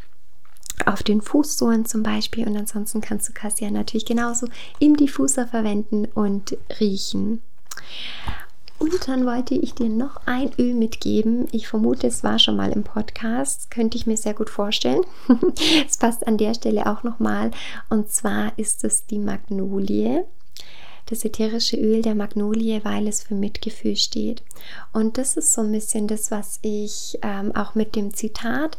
auf 0.86 1.04
den 1.04 1.22
Fußsohlen 1.22 1.86
zum 1.86 2.04
Beispiel. 2.04 2.48
Und 2.48 2.56
ansonsten 2.56 3.02
kannst 3.02 3.28
du 3.30 3.34
Cassia 3.34 3.70
natürlich 3.70 4.06
genauso 4.06 4.48
im 4.80 4.96
Diffuser 4.96 5.48
verwenden 5.48 6.06
und 6.06 6.58
riechen. 6.80 7.42
Und 8.80 9.08
dann 9.08 9.26
wollte 9.26 9.56
ich 9.56 9.76
dir 9.76 9.90
noch 9.90 10.22
ein 10.26 10.52
Öl 10.58 10.74
mitgeben. 10.74 11.48
Ich 11.52 11.68
vermute, 11.68 12.08
es 12.08 12.24
war 12.24 12.40
schon 12.40 12.56
mal 12.56 12.72
im 12.72 12.84
Podcast. 12.84 13.70
Könnte 13.70 13.98
ich 13.98 14.08
mir 14.08 14.16
sehr 14.16 14.34
gut 14.34 14.50
vorstellen. 14.50 15.02
es 15.86 15.98
passt 15.98 16.26
an 16.26 16.38
der 16.38 16.54
Stelle 16.54 16.90
auch 16.90 17.04
nochmal. 17.04 17.52
Und 17.90 18.10
zwar 18.10 18.58
ist 18.58 18.86
es 18.86 19.06
die 19.06 19.20
Magnolie. 19.20 20.26
Das 21.08 21.26
ätherische 21.26 21.76
Öl 21.76 22.02
der 22.02 22.16
Magnolie, 22.16 22.80
weil 22.86 23.08
es 23.08 23.24
für 23.24 23.36
Mitgefühl 23.36 23.98
steht. 23.98 24.44
Und 24.94 25.18
das 25.18 25.36
ist 25.36 25.54
so 25.54 25.62
ein 25.62 25.72
bisschen 25.72 26.08
das, 26.08 26.32
was 26.32 26.60
ich 26.62 27.20
ähm, 27.22 27.54
auch 27.56 27.76
mit 27.76 27.96
dem 27.96 28.14
Zitat 28.14 28.78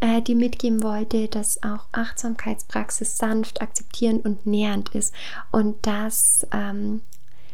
äh, 0.00 0.22
die 0.22 0.34
mitgeben 0.34 0.82
wollte, 0.82 1.28
dass 1.28 1.62
auch 1.62 1.86
Achtsamkeitspraxis 1.92 3.16
sanft, 3.16 3.62
akzeptierend 3.62 4.24
und 4.24 4.46
nähernd 4.46 4.94
ist 4.94 5.14
und 5.52 5.86
dass 5.86 6.46
ähm, 6.52 7.02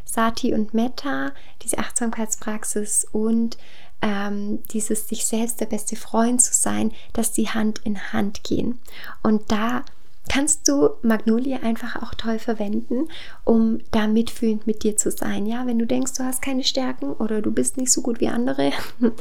Sati 0.05 0.55
und 0.55 0.75
Metta, 0.75 1.33
diese 1.63 1.79
Achtsamkeitspraxis 1.79 3.07
und 3.13 3.57
ähm, 4.03 4.63
dieses 4.73 5.09
sich 5.09 5.25
selbst 5.25 5.61
der 5.61 5.67
beste 5.67 5.97
Freund 5.97 6.43
zu 6.43 6.53
sein, 6.53 6.93
dass 7.13 7.33
die 7.33 7.49
Hand 7.49 7.81
in 7.85 8.13
Hand 8.13 8.43
gehen. 8.45 8.81
Und 9.23 9.51
da 9.53 9.85
kannst 10.29 10.69
du 10.69 10.91
Magnolie 11.03 11.63
einfach 11.63 12.03
auch 12.03 12.15
toll 12.15 12.39
verwenden, 12.39 13.09
um 13.45 13.81
da 13.91 14.07
mitfühlend 14.07 14.67
mit 14.67 14.83
dir 14.83 14.97
zu 14.97 15.11
sein. 15.11 15.47
Ja, 15.47 15.67
wenn 15.67 15.79
du 15.79 15.87
denkst, 15.87 16.13
du 16.15 16.25
hast 16.25 16.43
keine 16.43 16.65
Stärken 16.65 17.13
oder 17.13 17.43
du 17.43 17.51
bist 17.51 17.77
nicht 17.77 17.93
so 17.93 18.03
gut 18.03 18.21
wie 18.21 18.29
andere, 18.29 18.73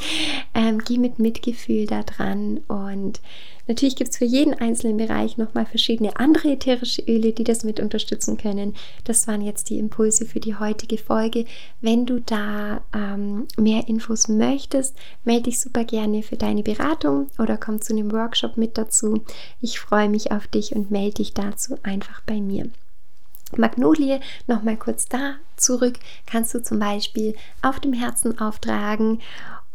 ähm, 0.54 0.80
geh 0.80 0.98
mit 0.98 1.20
Mitgefühl 1.20 1.86
da 1.86 2.04
dran 2.04 2.60
und 2.68 3.20
Natürlich 3.72 3.96
gibt 3.96 4.10
es 4.10 4.18
für 4.18 4.26
jeden 4.26 4.54
einzelnen 4.54 4.98
Bereich 4.98 5.38
nochmal 5.38 5.66
verschiedene 5.66 6.18
andere 6.18 6.50
ätherische 6.52 7.04
Öle, 7.04 7.32
die 7.32 7.46
das 7.46 7.64
mit 7.64 7.80
unterstützen 7.80 8.36
können. 8.36 8.76
Das 9.06 9.30
waren 9.30 9.40
jetzt 9.40 9.70
die 9.70 9.80
Impulse 9.80 10.26
für 10.26 10.42
die 10.42 10.56
heutige 10.56 10.98
Folge. 10.98 11.46
Wenn 11.80 12.06
du 12.06 12.20
da 12.20 12.84
ähm, 12.94 13.48
mehr 13.56 13.88
Infos 13.88 14.28
möchtest, 14.28 14.98
melde 15.24 15.44
dich 15.44 15.62
super 15.62 15.86
gerne 15.86 16.22
für 16.22 16.36
deine 16.36 16.64
Beratung 16.64 17.28
oder 17.40 17.56
komm 17.56 17.80
zu 17.80 17.94
einem 17.94 18.12
Workshop 18.12 18.58
mit 18.58 18.78
dazu. 18.78 19.24
Ich 19.62 19.80
freue 19.80 20.10
mich 20.10 20.34
auf 20.34 20.48
dich 20.48 20.76
und 20.76 20.92
melde 20.92 21.14
dich 21.14 21.34
dazu 21.34 21.78
einfach 21.82 22.20
bei 22.26 22.42
mir. 22.42 22.70
Magnolie, 23.56 24.20
nochmal 24.48 24.76
kurz 24.76 25.06
da 25.06 25.36
zurück, 25.56 25.98
kannst 26.26 26.54
du 26.54 26.62
zum 26.62 26.78
Beispiel 26.78 27.36
auf 27.62 27.80
dem 27.80 27.94
Herzen 27.94 28.38
auftragen 28.38 29.22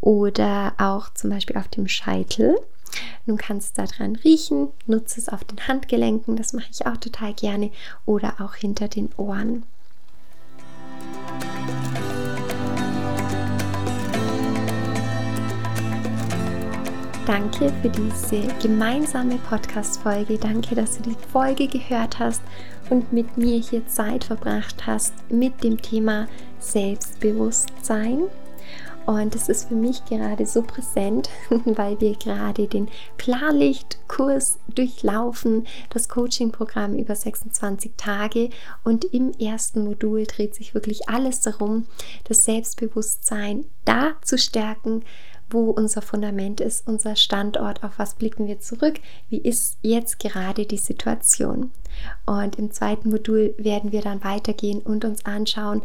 oder 0.03 0.75
auch 0.77 1.15
zum 1.15 1.31
Beispiel 1.31 1.57
auf 1.57 1.69
dem 1.69 1.89
Scheitel. 1.89 2.57
Nun 3.27 3.37
kannst 3.37 3.77
du 3.77 3.83
daran 3.83 4.17
riechen, 4.17 4.69
nutze 4.87 5.21
es 5.21 5.29
auf 5.29 5.45
den 5.45 5.67
Handgelenken, 5.67 6.37
das 6.37 6.53
mache 6.53 6.69
ich 6.71 6.87
auch 6.87 6.97
total 6.97 7.35
gerne, 7.35 7.71
oder 8.05 8.41
auch 8.41 8.55
hinter 8.55 8.89
den 8.89 9.11
Ohren. 9.17 9.65
Danke 17.27 17.73
für 17.83 17.89
diese 17.89 18.47
gemeinsame 18.63 19.39
Podcast-Folge. 19.39 20.39
Danke, 20.39 20.77
dass 20.77 20.99
du 20.99 21.11
die 21.11 21.17
Folge 21.33 21.67
gehört 21.67 22.21
hast 22.21 22.41
und 22.89 23.13
mit 23.13 23.37
mir 23.37 23.59
hier 23.59 23.85
Zeit 23.89 24.23
verbracht 24.23 24.87
hast 24.87 25.13
mit 25.29 25.65
dem 25.65 25.83
Thema 25.83 26.29
Selbstbewusstsein. 26.61 28.29
Und 29.07 29.37
es 29.37 29.49
ist 29.49 29.69
für 29.69 29.77
mich 29.77 30.05
gerade 30.05 30.47
so 30.47 30.63
präsent, 30.63 31.31
weil 31.65 32.01
wir 32.01 32.17
gerade 32.17 32.67
den 32.67 32.89
Klarlichtkurs 33.19 34.59
durchlaufen, 34.69 35.67
das 35.91 36.09
Coaching-Programm 36.09 36.97
über 36.97 37.15
26 37.15 37.93
Tage. 37.97 38.51
Und 38.83 39.05
im 39.05 39.31
ersten 39.33 39.85
Modul 39.85 40.25
dreht 40.25 40.57
sich 40.57 40.75
wirklich 40.75 41.09
alles 41.09 41.41
darum, 41.41 41.87
das 42.25 42.45
Selbstbewusstsein 42.45 43.65
da 43.85 44.17
zu 44.23 44.39
stärken, 44.39 45.05
wo 45.49 45.71
unser 45.71 46.03
Fundament 46.03 46.61
ist, 46.61 46.89
unser 46.89 47.15
Standort, 47.15 47.85
auf 47.85 47.99
was 47.99 48.17
blicken 48.17 48.49
wir 48.49 48.59
zurück, 48.59 48.99
wie 49.29 49.39
ist 49.39 49.79
jetzt 49.83 50.19
gerade 50.19 50.67
die 50.67 50.79
Situation. 50.79 51.71
Und 52.27 52.57
im 52.57 52.73
zweiten 52.73 53.11
Modul 53.11 53.55
werden 53.57 53.93
wir 53.93 54.03
dann 54.03 54.25
weitergehen 54.25 54.81
und 54.81 55.05
uns 55.05 55.25
anschauen, 55.25 55.83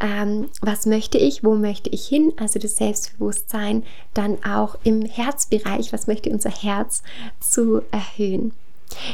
ähm, 0.00 0.48
was 0.62 0.86
möchte 0.86 1.18
ich, 1.18 1.44
wo 1.44 1.54
möchte 1.54 1.90
ich 1.90 2.06
hin, 2.06 2.32
also 2.36 2.58
das 2.58 2.76
Selbstbewusstsein, 2.76 3.84
dann 4.14 4.42
auch 4.44 4.76
im 4.82 5.02
Herzbereich, 5.02 5.92
was 5.92 6.06
möchte 6.06 6.30
unser 6.30 6.50
Herz 6.50 7.02
zu 7.38 7.82
erhöhen. 7.90 8.52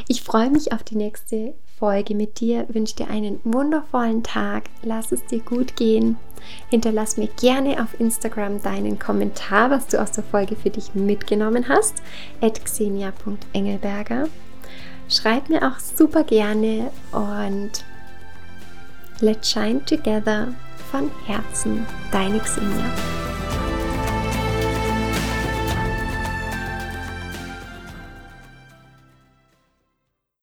Ich 0.07 0.23
freue 0.23 0.49
mich 0.49 0.73
auf 0.73 0.83
die 0.83 0.95
nächste 0.95 1.53
Folge 1.77 2.15
mit 2.15 2.39
dir, 2.39 2.65
wünsche 2.69 2.95
dir 2.95 3.09
einen 3.09 3.39
wundervollen 3.43 4.23
Tag, 4.23 4.63
lass 4.81 5.11
es 5.11 5.23
dir 5.25 5.39
gut 5.39 5.75
gehen. 5.75 6.17
Hinterlass 6.69 7.17
mir 7.17 7.27
gerne 7.39 7.83
auf 7.83 7.99
Instagram 7.99 8.61
deinen 8.61 8.97
Kommentar, 8.97 9.69
was 9.69 9.87
du 9.87 10.01
aus 10.01 10.11
der 10.11 10.23
Folge 10.23 10.55
für 10.55 10.69
dich 10.69 10.95
mitgenommen 10.95 11.67
hast, 11.67 12.01
at 12.41 12.63
xenia.engelberger. 12.63 14.29
Schreib 15.09 15.49
mir 15.49 15.67
auch 15.67 15.79
super 15.79 16.23
gerne 16.23 16.91
und 17.11 17.85
let's 19.19 19.49
shine 19.51 19.83
together 19.85 20.53
von 20.91 21.11
Herzen, 21.25 21.85
deine 22.11 22.39
Xenia. 22.39 22.85